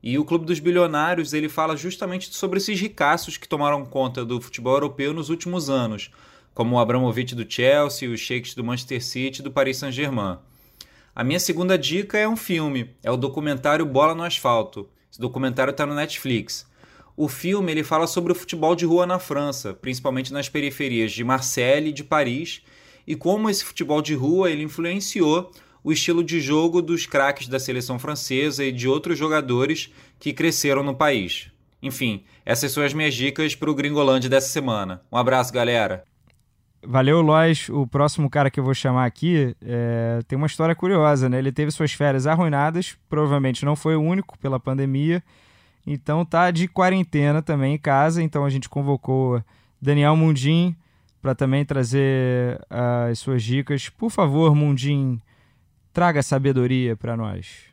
[0.00, 4.40] E o Clube dos Bilionários ele fala justamente sobre esses ricaços que tomaram conta do
[4.40, 6.12] futebol europeu nos últimos anos,
[6.54, 10.38] como o Abramovich do Chelsea, os Sheiks do Manchester City e do Paris Saint-Germain.
[11.12, 14.88] A minha segunda dica é um filme, é o documentário Bola no Asfalto.
[15.10, 16.70] Esse documentário está no Netflix.
[17.16, 21.22] O filme ele fala sobre o futebol de rua na França, principalmente nas periferias de
[21.22, 22.62] Marseille e de Paris,
[23.06, 25.50] e como esse futebol de rua ele influenciou
[25.84, 30.82] o estilo de jogo dos craques da seleção francesa e de outros jogadores que cresceram
[30.82, 31.50] no país.
[31.82, 35.02] Enfim, essas são as minhas dicas para o Gringolândia dessa semana.
[35.10, 36.04] Um abraço, galera!
[36.84, 37.68] Valeu, Lois.
[37.68, 40.20] O próximo cara que eu vou chamar aqui é...
[40.26, 41.38] tem uma história curiosa, né?
[41.38, 45.22] Ele teve suas férias arruinadas, provavelmente não foi o único pela pandemia,
[45.86, 48.22] então tá de quarentena também em casa.
[48.22, 49.42] Então a gente convocou
[49.80, 50.76] Daniel Mundim
[51.20, 53.88] para também trazer uh, as suas dicas.
[53.88, 55.20] Por favor, Mundim,
[55.92, 57.70] traga sabedoria para nós.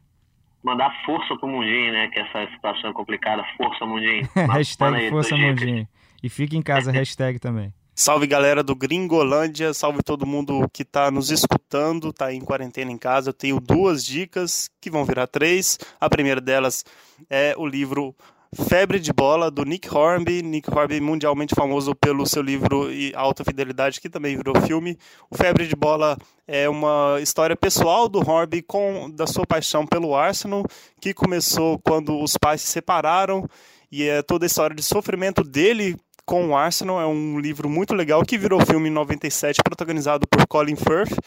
[0.64, 2.10] Mandar força pro Mundim, né?
[2.10, 3.44] Que essa situação é complicada.
[3.58, 4.22] Força, Mundim.
[4.52, 5.88] hashtag Força Mundim.
[6.22, 7.74] E fique em casa, hashtag também.
[8.02, 12.98] Salve galera do Gringolândia, salve todo mundo que está nos escutando, está em quarentena em
[12.98, 13.32] casa.
[13.32, 15.78] Eu tenho duas dicas que vão virar três.
[16.00, 16.86] A primeira delas
[17.30, 18.16] é o livro
[18.56, 20.42] Febre de Bola, do Nick Hornby.
[20.42, 24.98] Nick Hornby, mundialmente famoso pelo seu livro Alta Fidelidade, que também virou filme.
[25.30, 30.16] O Febre de Bola é uma história pessoal do Hornby com da sua paixão pelo
[30.16, 30.64] Arsenal,
[31.02, 33.46] que começou quando os pais se separaram.
[33.92, 35.98] E é toda a história de sofrimento dele
[36.30, 37.02] com o Arsenal.
[37.02, 41.18] É um livro muito legal que virou filme em 97, protagonizado por Colin Firth.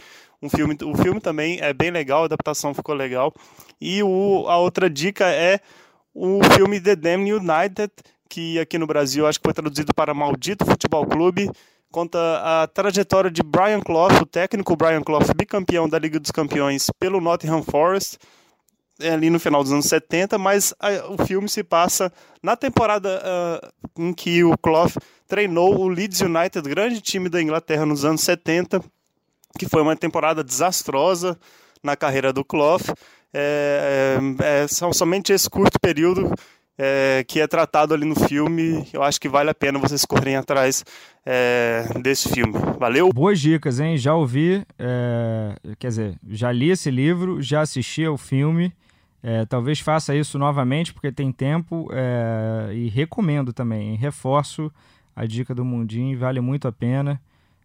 [0.40, 3.34] Um filme, o filme também é bem legal, a adaptação ficou legal.
[3.80, 5.58] E o, a outra dica é
[6.14, 7.90] o filme The Damned United,
[8.28, 11.50] que aqui no Brasil acho que foi traduzido para Maldito Futebol Clube.
[11.90, 12.18] Conta
[12.62, 17.20] a trajetória de Brian Clough, o técnico Brian Clough, bicampeão da Liga dos Campeões pelo
[17.20, 18.18] Nottingham Forest
[19.08, 22.12] ali no final dos anos 70, mas a, o filme se passa
[22.42, 24.92] na temporada uh, em que o Clough
[25.26, 28.82] treinou o Leeds United, grande time da Inglaterra nos anos 70,
[29.58, 31.38] que foi uma temporada desastrosa
[31.82, 32.82] na carreira do Clough.
[33.34, 36.30] É, é, é, são somente esse curto período
[36.78, 38.86] é, que é tratado ali no filme.
[38.92, 40.84] Eu acho que vale a pena vocês correrem atrás
[41.24, 42.52] é, desse filme.
[42.78, 43.08] Valeu?
[43.10, 43.96] Boas dicas, hein?
[43.96, 48.72] Já ouvi, é, quer dizer, já li esse livro, já assisti ao filme.
[49.22, 53.94] É, talvez faça isso novamente porque tem tempo é, e recomendo também.
[53.94, 54.72] Reforço
[55.14, 57.20] a dica do Mundinho, vale muito a pena.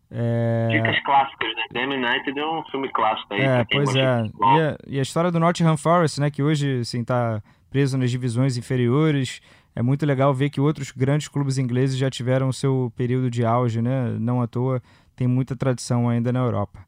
[0.10, 0.68] É...
[0.72, 1.64] Dicas clássicas, né?
[1.74, 3.42] The United é um filme clássico aí.
[3.42, 4.02] É, pois é.
[4.02, 6.30] E a, e a, história do Nottingham Forest, né?
[6.30, 9.42] Que hoje, assim, tá preso nas divisões inferiores.
[9.76, 13.46] É muito legal ver que outros grandes clubes ingleses já tiveram o seu período de
[13.46, 14.16] auge, né?
[14.20, 14.82] Não à toa,
[15.16, 16.80] tem muita tradição ainda na Europa.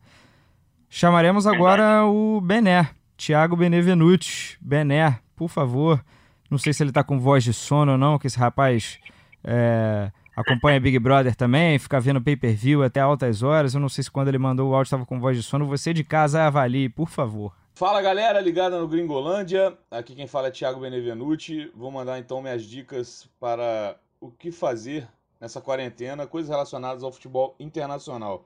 [0.90, 4.58] Chamaremos agora o Bené, Thiago Benevenuti.
[4.62, 6.02] Bené, por favor.
[6.50, 8.98] Não sei se ele tá com voz de sono ou não, que esse rapaz
[9.44, 13.74] é, acompanha Big Brother também, fica vendo pay-per-view até altas horas.
[13.74, 15.68] Eu não sei se quando ele mandou o áudio estava com voz de sono.
[15.68, 17.54] Você de casa avalie, por favor.
[17.76, 19.78] Fala galera, ligada no Gringolândia.
[19.92, 21.70] Aqui quem fala é Thiago Benevenuti.
[21.76, 25.08] Vou mandar então minhas dicas para o que fazer
[25.42, 28.46] nessa quarentena, coisas relacionadas ao futebol internacional.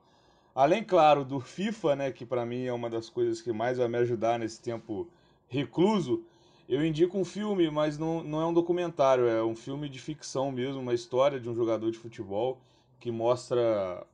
[0.56, 3.88] Além, claro, do FIFA, né, que para mim é uma das coisas que mais vai
[3.88, 5.08] me ajudar nesse tempo
[5.48, 6.24] recluso,
[6.70, 10.52] eu indico um filme, mas não, não é um documentário, é um filme de ficção
[10.52, 12.60] mesmo, uma história de um jogador de futebol
[13.00, 14.06] que mostra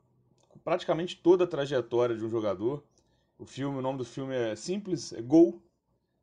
[0.63, 2.83] praticamente toda a trajetória de um jogador.
[3.37, 5.61] O filme, o nome do filme é simples, é Gol.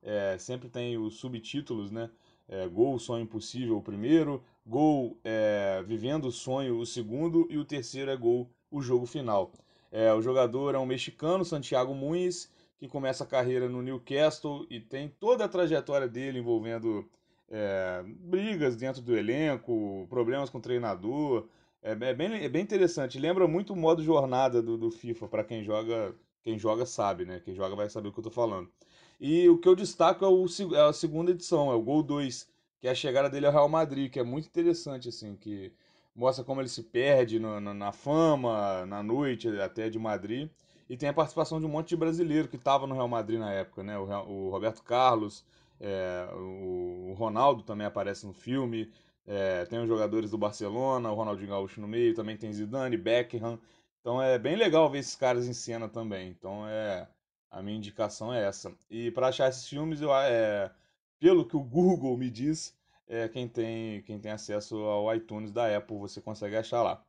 [0.02, 2.10] É, sempre tem os subtítulos, né?
[2.48, 4.42] É, Gol, Sonho Impossível, o primeiro.
[4.66, 7.46] Gol, é, Vivendo o Sonho, o segundo.
[7.50, 9.52] E o terceiro é Gol, o jogo final.
[9.96, 14.78] É, o jogador é um mexicano, Santiago Muniz, que começa a carreira no Newcastle e
[14.78, 17.08] tem toda a trajetória dele envolvendo
[17.48, 21.48] é, brigas dentro do elenco, problemas com o treinador.
[21.82, 23.18] É, é, bem, é bem interessante.
[23.18, 27.40] Lembra muito o modo jornada do, do FIFA, para quem joga, quem joga sabe, né?
[27.42, 28.68] Quem joga vai saber o que eu tô falando.
[29.18, 32.46] E o que eu destaco é, o, é a segunda edição, é o Gol 2,
[32.82, 35.72] que é a chegada dele ao Real Madrid, que é muito interessante, assim, que
[36.16, 40.48] mostra como ele se perde no, no, na fama, na noite até de Madrid.
[40.88, 43.52] E tem a participação de um monte de brasileiro que estava no Real Madrid na
[43.52, 43.98] época, né?
[43.98, 45.44] O, o Roberto Carlos,
[45.80, 48.90] é, o, Ronaldo também aparece no filme.
[49.26, 53.58] É, tem os jogadores do Barcelona, o Ronaldinho Gaúcho no meio, também tem Zidane, Beckham.
[54.00, 56.28] Então é bem legal ver esses caras em cena também.
[56.28, 57.08] Então é
[57.50, 58.72] a minha indicação é essa.
[58.90, 60.70] E para achar esses filmes, eu, é,
[61.18, 62.76] pelo que o Google me diz,
[63.08, 67.02] é, quem, tem, quem tem acesso ao iTunes da Apple, você consegue achar lá.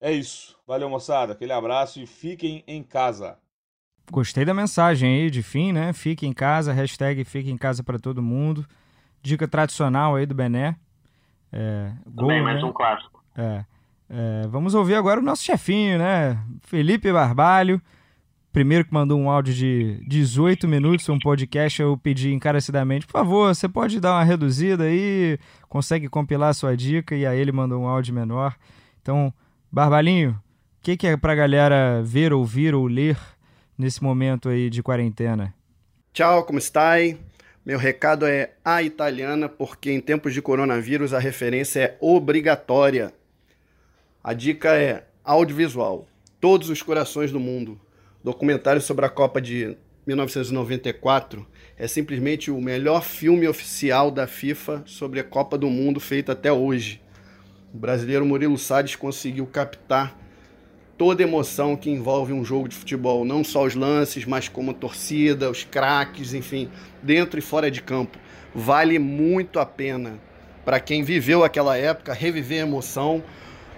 [0.00, 0.56] É isso.
[0.66, 1.32] Valeu, moçada.
[1.32, 3.38] Aquele abraço e fiquem em casa.
[4.12, 5.92] Gostei da mensagem aí de fim, né?
[5.92, 8.66] Fique em casa, hashtag fique em casa para todo mundo.
[9.22, 10.76] Dica tradicional aí do Bené.
[11.50, 12.68] É, gol, Também, mais né?
[12.68, 13.24] um clássico.
[13.36, 13.64] É,
[14.10, 16.38] é, vamos ouvir agora o nosso chefinho, né?
[16.60, 17.80] Felipe Barbalho.
[18.54, 23.52] Primeiro que mandou um áudio de 18 minutos, um podcast, eu pedi encarecidamente, por favor,
[23.52, 27.82] você pode dar uma reduzida aí, consegue compilar a sua dica, e aí ele mandou
[27.82, 28.54] um áudio menor.
[29.02, 29.34] Então,
[29.72, 30.40] Barbalinho,
[30.78, 33.18] o que, que é pra galera ver, ouvir ou ler
[33.76, 35.52] nesse momento aí de quarentena?
[36.12, 37.18] Tchau, como estai?
[37.66, 43.12] Meu recado é a italiana, porque em tempos de coronavírus a referência é obrigatória.
[44.22, 46.06] A dica é audiovisual.
[46.40, 47.80] Todos os corações do mundo.
[48.24, 55.20] Documentário sobre a Copa de 1994 é simplesmente o melhor filme oficial da FIFA sobre
[55.20, 57.02] a Copa do Mundo feito até hoje.
[57.74, 60.18] O brasileiro Murilo Salles conseguiu captar
[60.96, 64.74] toda emoção que envolve um jogo de futebol, não só os lances, mas como a
[64.74, 66.70] torcida, os craques, enfim,
[67.02, 68.18] dentro e fora de campo.
[68.54, 70.18] Vale muito a pena
[70.64, 73.22] para quem viveu aquela época reviver a emoção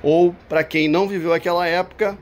[0.05, 2.17] ou para quem não viveu aquela época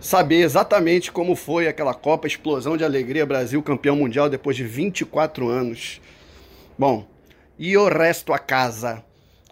[0.00, 5.48] saber exatamente como foi aquela Copa Explosão de Alegria Brasil campeão mundial depois de 24
[5.48, 6.00] anos.
[6.78, 7.06] Bom,
[7.58, 9.04] e o resto a casa.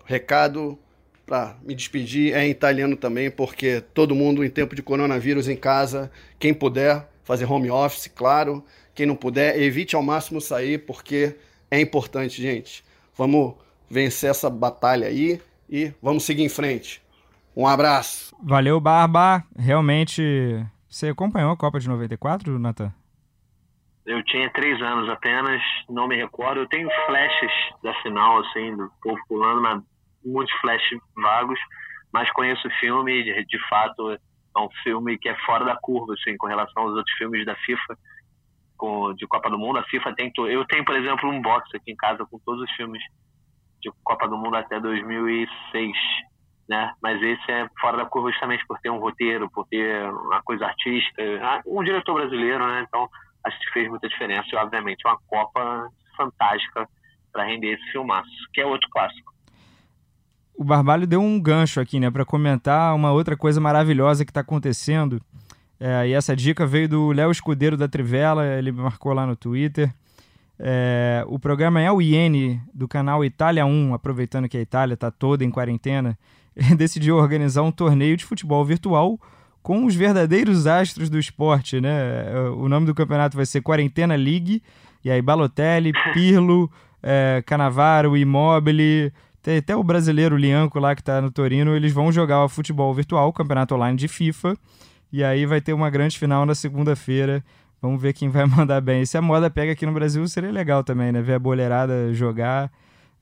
[0.05, 0.79] Recado
[1.27, 5.57] para me despedir é em italiano também, porque todo mundo em tempo de coronavírus em
[5.57, 11.35] casa, quem puder fazer home office, claro, quem não puder, evite ao máximo sair, porque
[11.69, 12.85] é importante, gente.
[13.17, 13.55] Vamos
[13.91, 17.03] vencer essa batalha aí e vamos seguir em frente.
[17.57, 18.37] Um abraço.
[18.43, 19.43] Valeu, Barba.
[19.59, 20.23] Realmente,
[20.87, 22.93] você acompanhou a Copa de 94, Nathan?
[24.05, 26.61] Eu tinha três anos apenas, não me recordo.
[26.61, 29.83] Eu tenho flashes da final, assim, do povo pulando, mas
[30.25, 31.59] muitos flashes vagos,
[32.13, 36.15] mas conheço o filme, de, de fato é um filme que é fora da curva,
[36.15, 37.99] assim, com relação aos outros filmes da FIFA,
[38.77, 39.79] com, de Copa do Mundo.
[39.79, 40.31] A FIFA tem.
[40.37, 43.03] Eu tenho, por exemplo, um box aqui em casa com todos os filmes
[43.81, 45.97] de Copa do Mundo até 2006,
[46.69, 46.93] né?
[47.03, 50.67] Mas esse é fora da curva justamente por ter um roteiro, por ter uma coisa
[50.67, 51.23] artística,
[51.67, 52.85] um diretor brasileiro, né?
[52.87, 53.09] Então
[53.45, 56.89] acho que fez muita diferença e, obviamente, uma Copa fantástica
[57.33, 59.33] para render esse filmaço, que é outro clássico.
[60.57, 64.41] O Barbalho deu um gancho aqui, né, para comentar uma outra coisa maravilhosa que está
[64.41, 65.21] acontecendo.
[65.79, 69.93] É, e essa dica veio do Léo Escudeiro da Trivela, ele marcou lá no Twitter.
[70.59, 75.11] É, o programa é o IN do canal Itália 1, aproveitando que a Itália está
[75.11, 76.19] toda em quarentena,
[76.77, 79.21] decidiu organizar um torneio de futebol virtual
[79.63, 82.25] com os verdadeiros astros do esporte, né?
[82.57, 84.63] O nome do campeonato vai ser Quarentena League,
[85.05, 86.71] e aí Balotelli, Pirlo,
[87.03, 92.11] é, Canavaro, Immobile, tem até o brasileiro Lianco lá que está no Torino, eles vão
[92.11, 94.57] jogar o futebol virtual, o campeonato online de FIFA,
[95.13, 97.45] e aí vai ter uma grande final na segunda-feira.
[97.81, 99.05] Vamos ver quem vai mandar bem.
[99.05, 101.23] Se a moda pega aqui no Brasil, seria legal também, né?
[101.23, 102.71] Ver a boleirada jogar.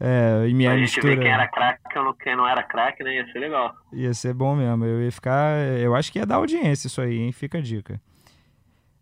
[0.00, 1.14] É, e minha a gente mistura...
[1.14, 3.14] ver quem era craque e quem não era craque, né?
[3.14, 3.74] Ia ser legal.
[3.92, 4.84] Ia ser bom mesmo.
[4.84, 5.58] Eu ia ficar.
[5.78, 7.32] Eu acho que ia dar audiência isso aí, hein?
[7.32, 8.00] Fica a dica.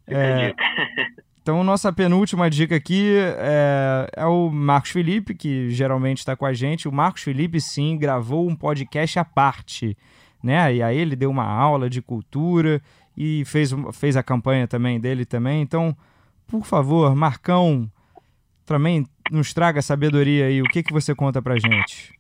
[0.05, 0.33] Fica é...
[0.33, 0.65] a dica.
[1.41, 6.53] então, nossa penúltima dica aqui é, é o Marcos Felipe, que geralmente está com a
[6.53, 6.87] gente.
[6.89, 9.97] O Marcos Felipe, sim, gravou um podcast à parte.
[10.43, 10.75] Né?
[10.75, 12.83] E aí ele deu uma aula de cultura
[13.17, 15.63] e fez, fez a campanha também dele também.
[15.63, 15.97] Então,
[16.47, 17.91] por favor, Marcão,
[18.73, 20.63] também nos traga sabedoria aí.
[20.63, 22.19] O que, que você conta pra gente?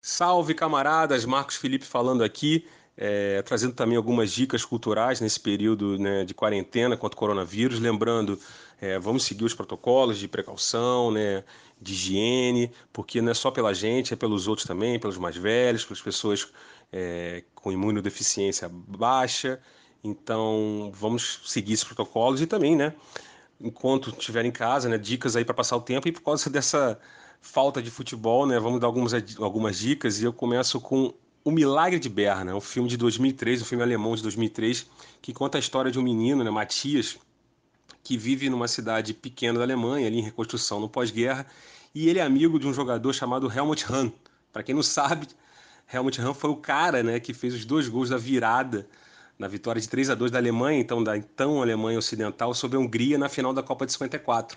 [0.00, 1.26] Salve, camaradas!
[1.26, 2.66] Marcos Felipe falando aqui,
[2.96, 7.78] é, trazendo também algumas dicas culturais nesse período né, de quarentena contra o coronavírus.
[7.78, 8.38] Lembrando,
[8.80, 11.44] é, vamos seguir os protocolos de precaução, né,
[11.78, 15.84] de higiene, porque não é só pela gente, é pelos outros também, pelos mais velhos,
[15.84, 16.50] pelas pessoas
[16.90, 19.60] é, com imunodeficiência baixa.
[20.02, 22.94] Então, vamos seguir esses protocolos e também, né?
[23.62, 24.98] Enquanto estiver em casa, né?
[24.98, 26.98] Dicas aí para passar o tempo e por causa dessa
[27.40, 28.58] falta de futebol, né?
[28.58, 32.88] Vamos dar algumas, algumas dicas e eu começo com O Milagre de Berna, um filme
[32.88, 34.86] de 2003, um filme alemão de 2003,
[35.20, 37.18] que conta a história de um menino, né, Matias,
[38.02, 41.46] que vive numa cidade pequena da Alemanha, ali em reconstrução no pós-guerra,
[41.94, 44.10] e ele é amigo de um jogador chamado Helmut Hahn.
[44.52, 45.26] Para quem não sabe,
[45.92, 48.86] Helmut Hahn foi o cara, né, que fez os dois gols da virada
[49.42, 52.80] na vitória de 3 a 2 da Alemanha, então da então Alemanha Ocidental, sobre a
[52.80, 54.56] Hungria na final da Copa de 54.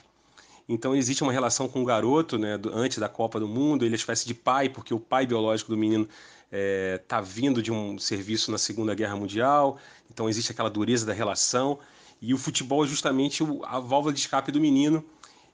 [0.70, 3.96] Então existe uma relação com o garoto, né, do, antes da Copa do Mundo, ele
[3.96, 6.08] é espécie de pai, porque o pai biológico do menino
[6.52, 9.80] está é, vindo de um serviço na Segunda Guerra Mundial,
[10.12, 11.80] então existe aquela dureza da relação,
[12.22, 15.04] e o futebol é justamente a válvula de escape do menino,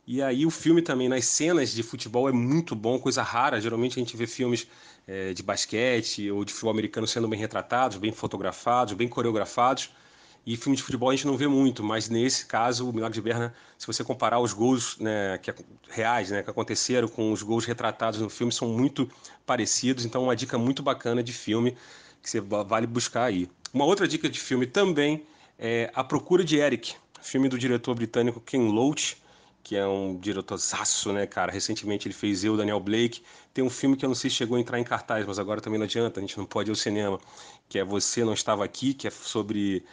[0.05, 3.61] e aí o filme também, nas cenas de futebol, é muito bom, coisa rara.
[3.61, 4.67] Geralmente a gente vê filmes
[5.08, 9.91] é, de basquete ou de futebol americano sendo bem retratados, bem fotografados, bem coreografados.
[10.45, 13.22] E filme de futebol a gente não vê muito, mas nesse caso, o Milagre de
[13.22, 15.54] Berna, se você comparar os gols né, que,
[15.88, 19.08] reais né, que aconteceram com os gols retratados no filme, são muito
[19.45, 20.04] parecidos.
[20.04, 21.78] Então, uma dica muito bacana de filme
[22.24, 23.47] que você vale buscar aí.
[23.72, 25.24] Uma outra dica de filme também
[25.60, 29.20] é A Procura de Eric, filme do diretor britânico Ken Loach
[29.64, 31.51] que é um diretorzaço, né, cara?
[31.51, 33.24] Recentemente ele fez Eu, Daniel Blake.
[33.53, 35.62] Tem um filme que eu não sei se chegou a entrar em cartaz, mas agora
[35.62, 37.20] também não adianta, a gente não pode ir ao cinema,
[37.70, 39.84] que é Você Não Estava Aqui, que é sobre.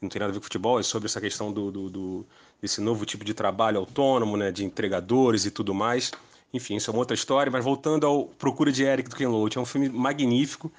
[0.00, 2.26] Não tem nada a ver com futebol, é sobre essa questão do, do, do
[2.60, 6.12] desse novo tipo de trabalho autônomo, né, de entregadores e tudo mais.
[6.52, 9.58] Enfim, isso é uma outra história, mas voltando ao Procura de Eric do Ken Loach,
[9.58, 10.72] é um filme magnífico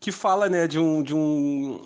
[0.00, 1.80] que fala, né, de um, de um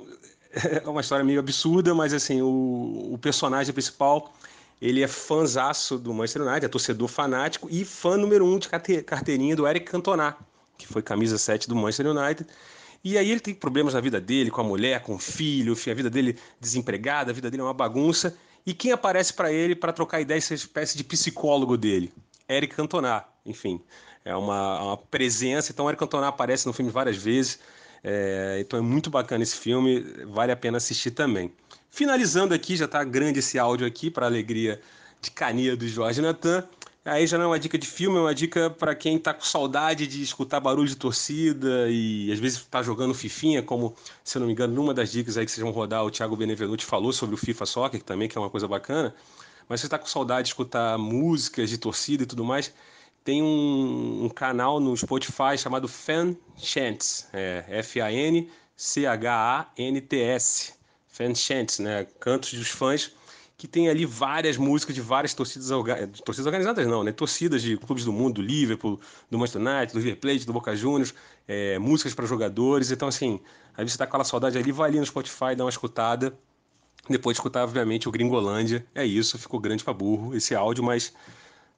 [0.85, 4.33] é uma história meio absurda, mas assim, o, o personagem principal
[4.81, 8.69] ele é fãzaço do Manchester United, é torcedor fanático e fã número um de
[9.03, 10.37] carteirinha do Eric Cantona,
[10.77, 12.49] que foi camisa 7 do Manchester United.
[13.03, 15.95] E aí ele tem problemas na vida dele, com a mulher, com o filho, a
[15.95, 18.37] vida dele desempregada, a vida dele é uma bagunça.
[18.67, 22.13] E quem aparece para ele para trocar ideia, essa espécie de psicólogo dele?
[22.49, 23.81] Eric Cantona, enfim,
[24.25, 25.73] é uma, uma presença.
[25.73, 27.59] Então, Eric Cantona aparece no filme várias vezes.
[28.03, 31.53] É, então é muito bacana esse filme, vale a pena assistir também.
[31.91, 34.81] Finalizando aqui, já está grande esse áudio aqui, para alegria
[35.21, 36.67] de Cania do Jorge Natan.
[37.05, 39.41] Aí já não é uma dica de filme, é uma dica para quem está com
[39.41, 44.41] saudade de escutar barulho de torcida e às vezes está jogando fifinha, como, se eu
[44.41, 47.11] não me engano, numa das dicas aí que vocês vão rodar, o Thiago Benevenuti falou
[47.13, 49.15] sobre o FIFA Soccer, que também que é uma coisa bacana.
[49.67, 52.75] Mas você está com saudade de escutar músicas de torcida e tudo mais,
[53.25, 58.49] tem um, um canal no Spotify chamado Fan Chants, é, F-A-N-C-H-A-N-T-S.
[61.19, 62.07] Fan Chants, né?
[62.21, 63.11] Cantos dos fãs,
[63.57, 65.69] que tem ali várias músicas de várias torcidas,
[66.25, 67.11] torcidas organizadas, não, né?
[67.11, 70.77] Torcidas de clubes do mundo, do Liverpool, do Manchester United, do River Plate, do Boca
[70.77, 71.13] Juniors,
[71.49, 72.93] é, músicas para jogadores.
[72.93, 73.41] Então, assim,
[73.77, 76.39] aí você tá com aquela saudade ali, vai ali no Spotify, dá uma escutada.
[77.11, 78.87] Depois de escutar, obviamente, o Gringolândia.
[78.95, 81.13] É isso, ficou grande para burro esse áudio, mas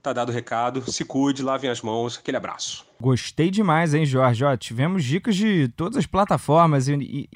[0.02, 0.82] Tá dado o recado.
[0.90, 2.18] Se cuide, lavem as mãos.
[2.18, 2.86] Aquele abraço.
[3.00, 4.44] Gostei demais, hein, Jorge?
[4.44, 6.86] Ó, tivemos dicas de todas as plataformas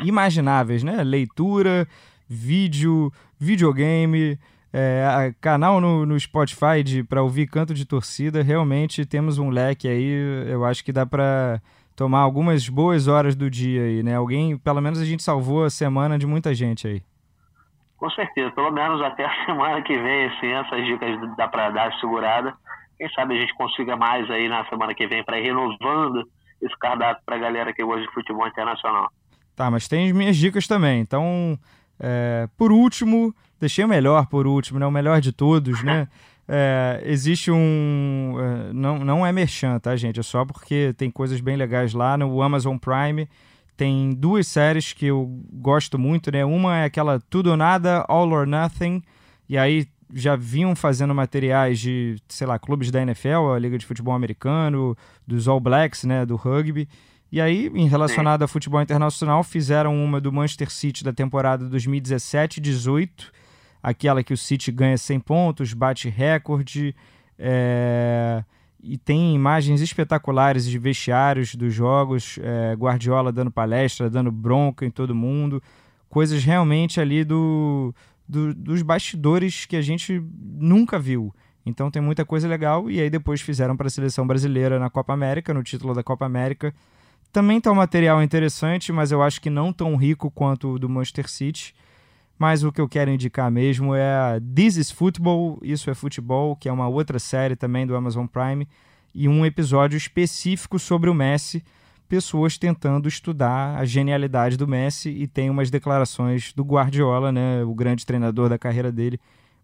[0.02, 1.02] imagináveis, né?
[1.02, 1.86] Leitura,
[2.28, 4.38] vídeo, videogame,
[4.72, 10.48] é, canal no, no Spotify para ouvir canto de torcida, realmente temos um leque aí,
[10.48, 11.62] eu acho que dá para
[11.94, 14.16] tomar algumas boas horas do dia aí, né?
[14.16, 17.02] Alguém, pelo menos a gente salvou a semana de muita gente aí.
[18.04, 21.90] Com certeza, pelo menos até a semana que vem, assim, essas dicas dá para dar
[22.00, 22.52] segurada.
[22.98, 26.22] Quem sabe a gente consiga mais aí na semana que vem para ir renovando
[26.60, 29.08] esse cardápio para a galera que gosta de futebol internacional.
[29.56, 31.00] Tá, mas tem as minhas dicas também.
[31.00, 31.58] Então,
[31.98, 34.86] é, por último, deixei o melhor por último, né?
[34.86, 36.06] O melhor de todos, né?
[36.46, 38.36] É, existe um.
[38.38, 40.20] É, não, não é merchan, tá, gente?
[40.20, 43.26] É só porque tem coisas bem legais lá no Amazon Prime.
[43.76, 46.44] Tem duas séries que eu gosto muito, né?
[46.44, 49.02] Uma é aquela Tudo ou Nada, All or Nothing.
[49.48, 53.84] E aí já vinham fazendo materiais de, sei lá, clubes da NFL, a Liga de
[53.84, 54.96] Futebol Americano,
[55.26, 56.24] dos All Blacks, né?
[56.24, 56.88] Do rugby.
[57.32, 63.08] E aí, em relacionado a futebol internacional, fizeram uma do Manchester City da temporada 2017-18
[63.84, 66.96] aquela que o City ganha 100 pontos, bate recorde,
[67.38, 68.42] é...
[68.84, 72.74] e tem imagens espetaculares de vestiários dos jogos, é...
[72.74, 75.62] Guardiola dando palestra, dando bronca em todo mundo,
[76.08, 77.94] coisas realmente ali do,
[78.28, 81.34] do, dos bastidores que a gente nunca viu.
[81.66, 85.14] Então tem muita coisa legal, e aí depois fizeram para a seleção brasileira na Copa
[85.14, 86.74] América, no título da Copa América.
[87.32, 90.88] Também tá um material interessante, mas eu acho que não tão rico quanto o do
[90.88, 91.74] Manchester City.
[92.38, 96.68] Mas o que eu quero indicar mesmo é This is Football, Isso é Futebol, que
[96.68, 98.68] é uma outra série também do Amazon Prime,
[99.14, 101.62] e um episódio específico sobre o Messi,
[102.08, 107.74] pessoas tentando estudar a genialidade do Messi e tem umas declarações do Guardiola, né, o
[107.74, 109.18] grande treinador da carreira dele,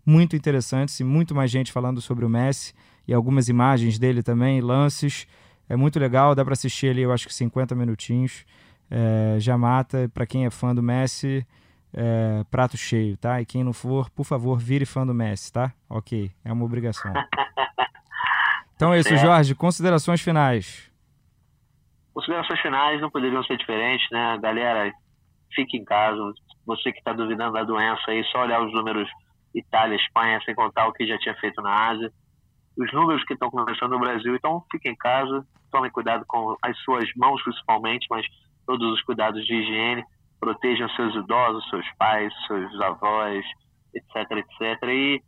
[0.07, 2.73] muito interessantes e muito mais gente falando sobre o Messi
[3.07, 5.27] e algumas imagens dele também, lances.
[5.69, 8.45] É muito legal, dá para assistir ali, eu acho que 50 minutinhos.
[8.91, 11.47] É, já mata, para quem é fã do Messi,
[11.95, 13.41] é, prato cheio, tá?
[13.41, 15.73] E quem não for, por favor, vire fã do Messi, tá?
[15.89, 17.13] Ok, é uma obrigação.
[18.81, 19.55] Então é isso, Jorge.
[19.55, 20.91] Considerações finais.
[22.15, 24.39] Considerações finais não poderiam ser diferentes, né?
[24.41, 24.91] Galera,
[25.55, 26.19] fique em casa.
[26.65, 29.07] Você que está duvidando da doença aí, só olhar os números
[29.55, 32.11] Itália, Espanha, sem contar o que já tinha feito na Ásia.
[32.75, 36.79] Os números que estão começando no Brasil, então fique em casa, tome cuidado com as
[36.79, 38.25] suas mãos principalmente, mas
[38.67, 40.05] todos os cuidados de higiene
[40.41, 43.45] protejam seus idosos, seus pais, seus avós,
[43.95, 44.83] etc, etc.
[44.89, 45.23] E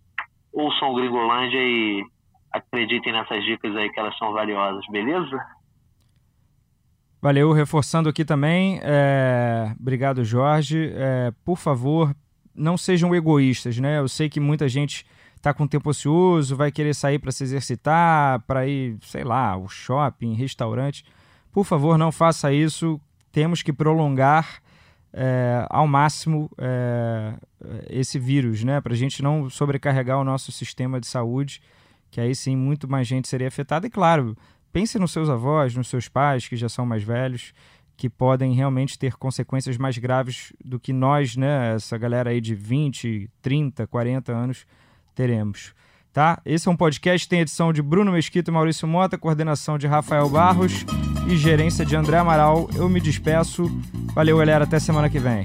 [0.52, 2.04] ouçam o Gringolândia e
[2.52, 5.38] acreditem nessas dicas aí que elas são valiosas, beleza?
[7.20, 9.72] Valeu, reforçando aqui também, é...
[9.78, 11.32] obrigado Jorge, é...
[11.44, 12.14] por favor,
[12.54, 13.98] não sejam egoístas, né?
[13.98, 15.06] Eu sei que muita gente
[15.36, 19.68] está com tempo ocioso, vai querer sair para se exercitar, para ir, sei lá, ao
[19.68, 21.04] shopping, restaurante.
[21.52, 23.00] Por favor, não faça isso.
[23.32, 24.61] Temos que prolongar
[25.12, 27.34] é, ao máximo é,
[27.88, 28.80] esse vírus, né?
[28.80, 31.60] Para a gente não sobrecarregar o nosso sistema de saúde,
[32.10, 33.86] que aí sim muito mais gente seria afetada.
[33.86, 34.36] E claro,
[34.72, 37.52] pense nos seus avós, nos seus pais, que já são mais velhos,
[37.96, 41.74] que podem realmente ter consequências mais graves do que nós, né?
[41.74, 44.66] Essa galera aí de 20, 30, 40 anos
[45.14, 45.74] teremos.
[46.12, 46.40] Tá?
[46.44, 50.28] Esse é um podcast, tem edição de Bruno Mesquita e Maurício Mota, coordenação de Rafael
[50.28, 50.84] Barros
[51.26, 52.68] e gerência de André Amaral.
[52.74, 53.70] Eu me despeço.
[54.14, 54.64] Valeu, galera.
[54.64, 55.42] Até semana que vem.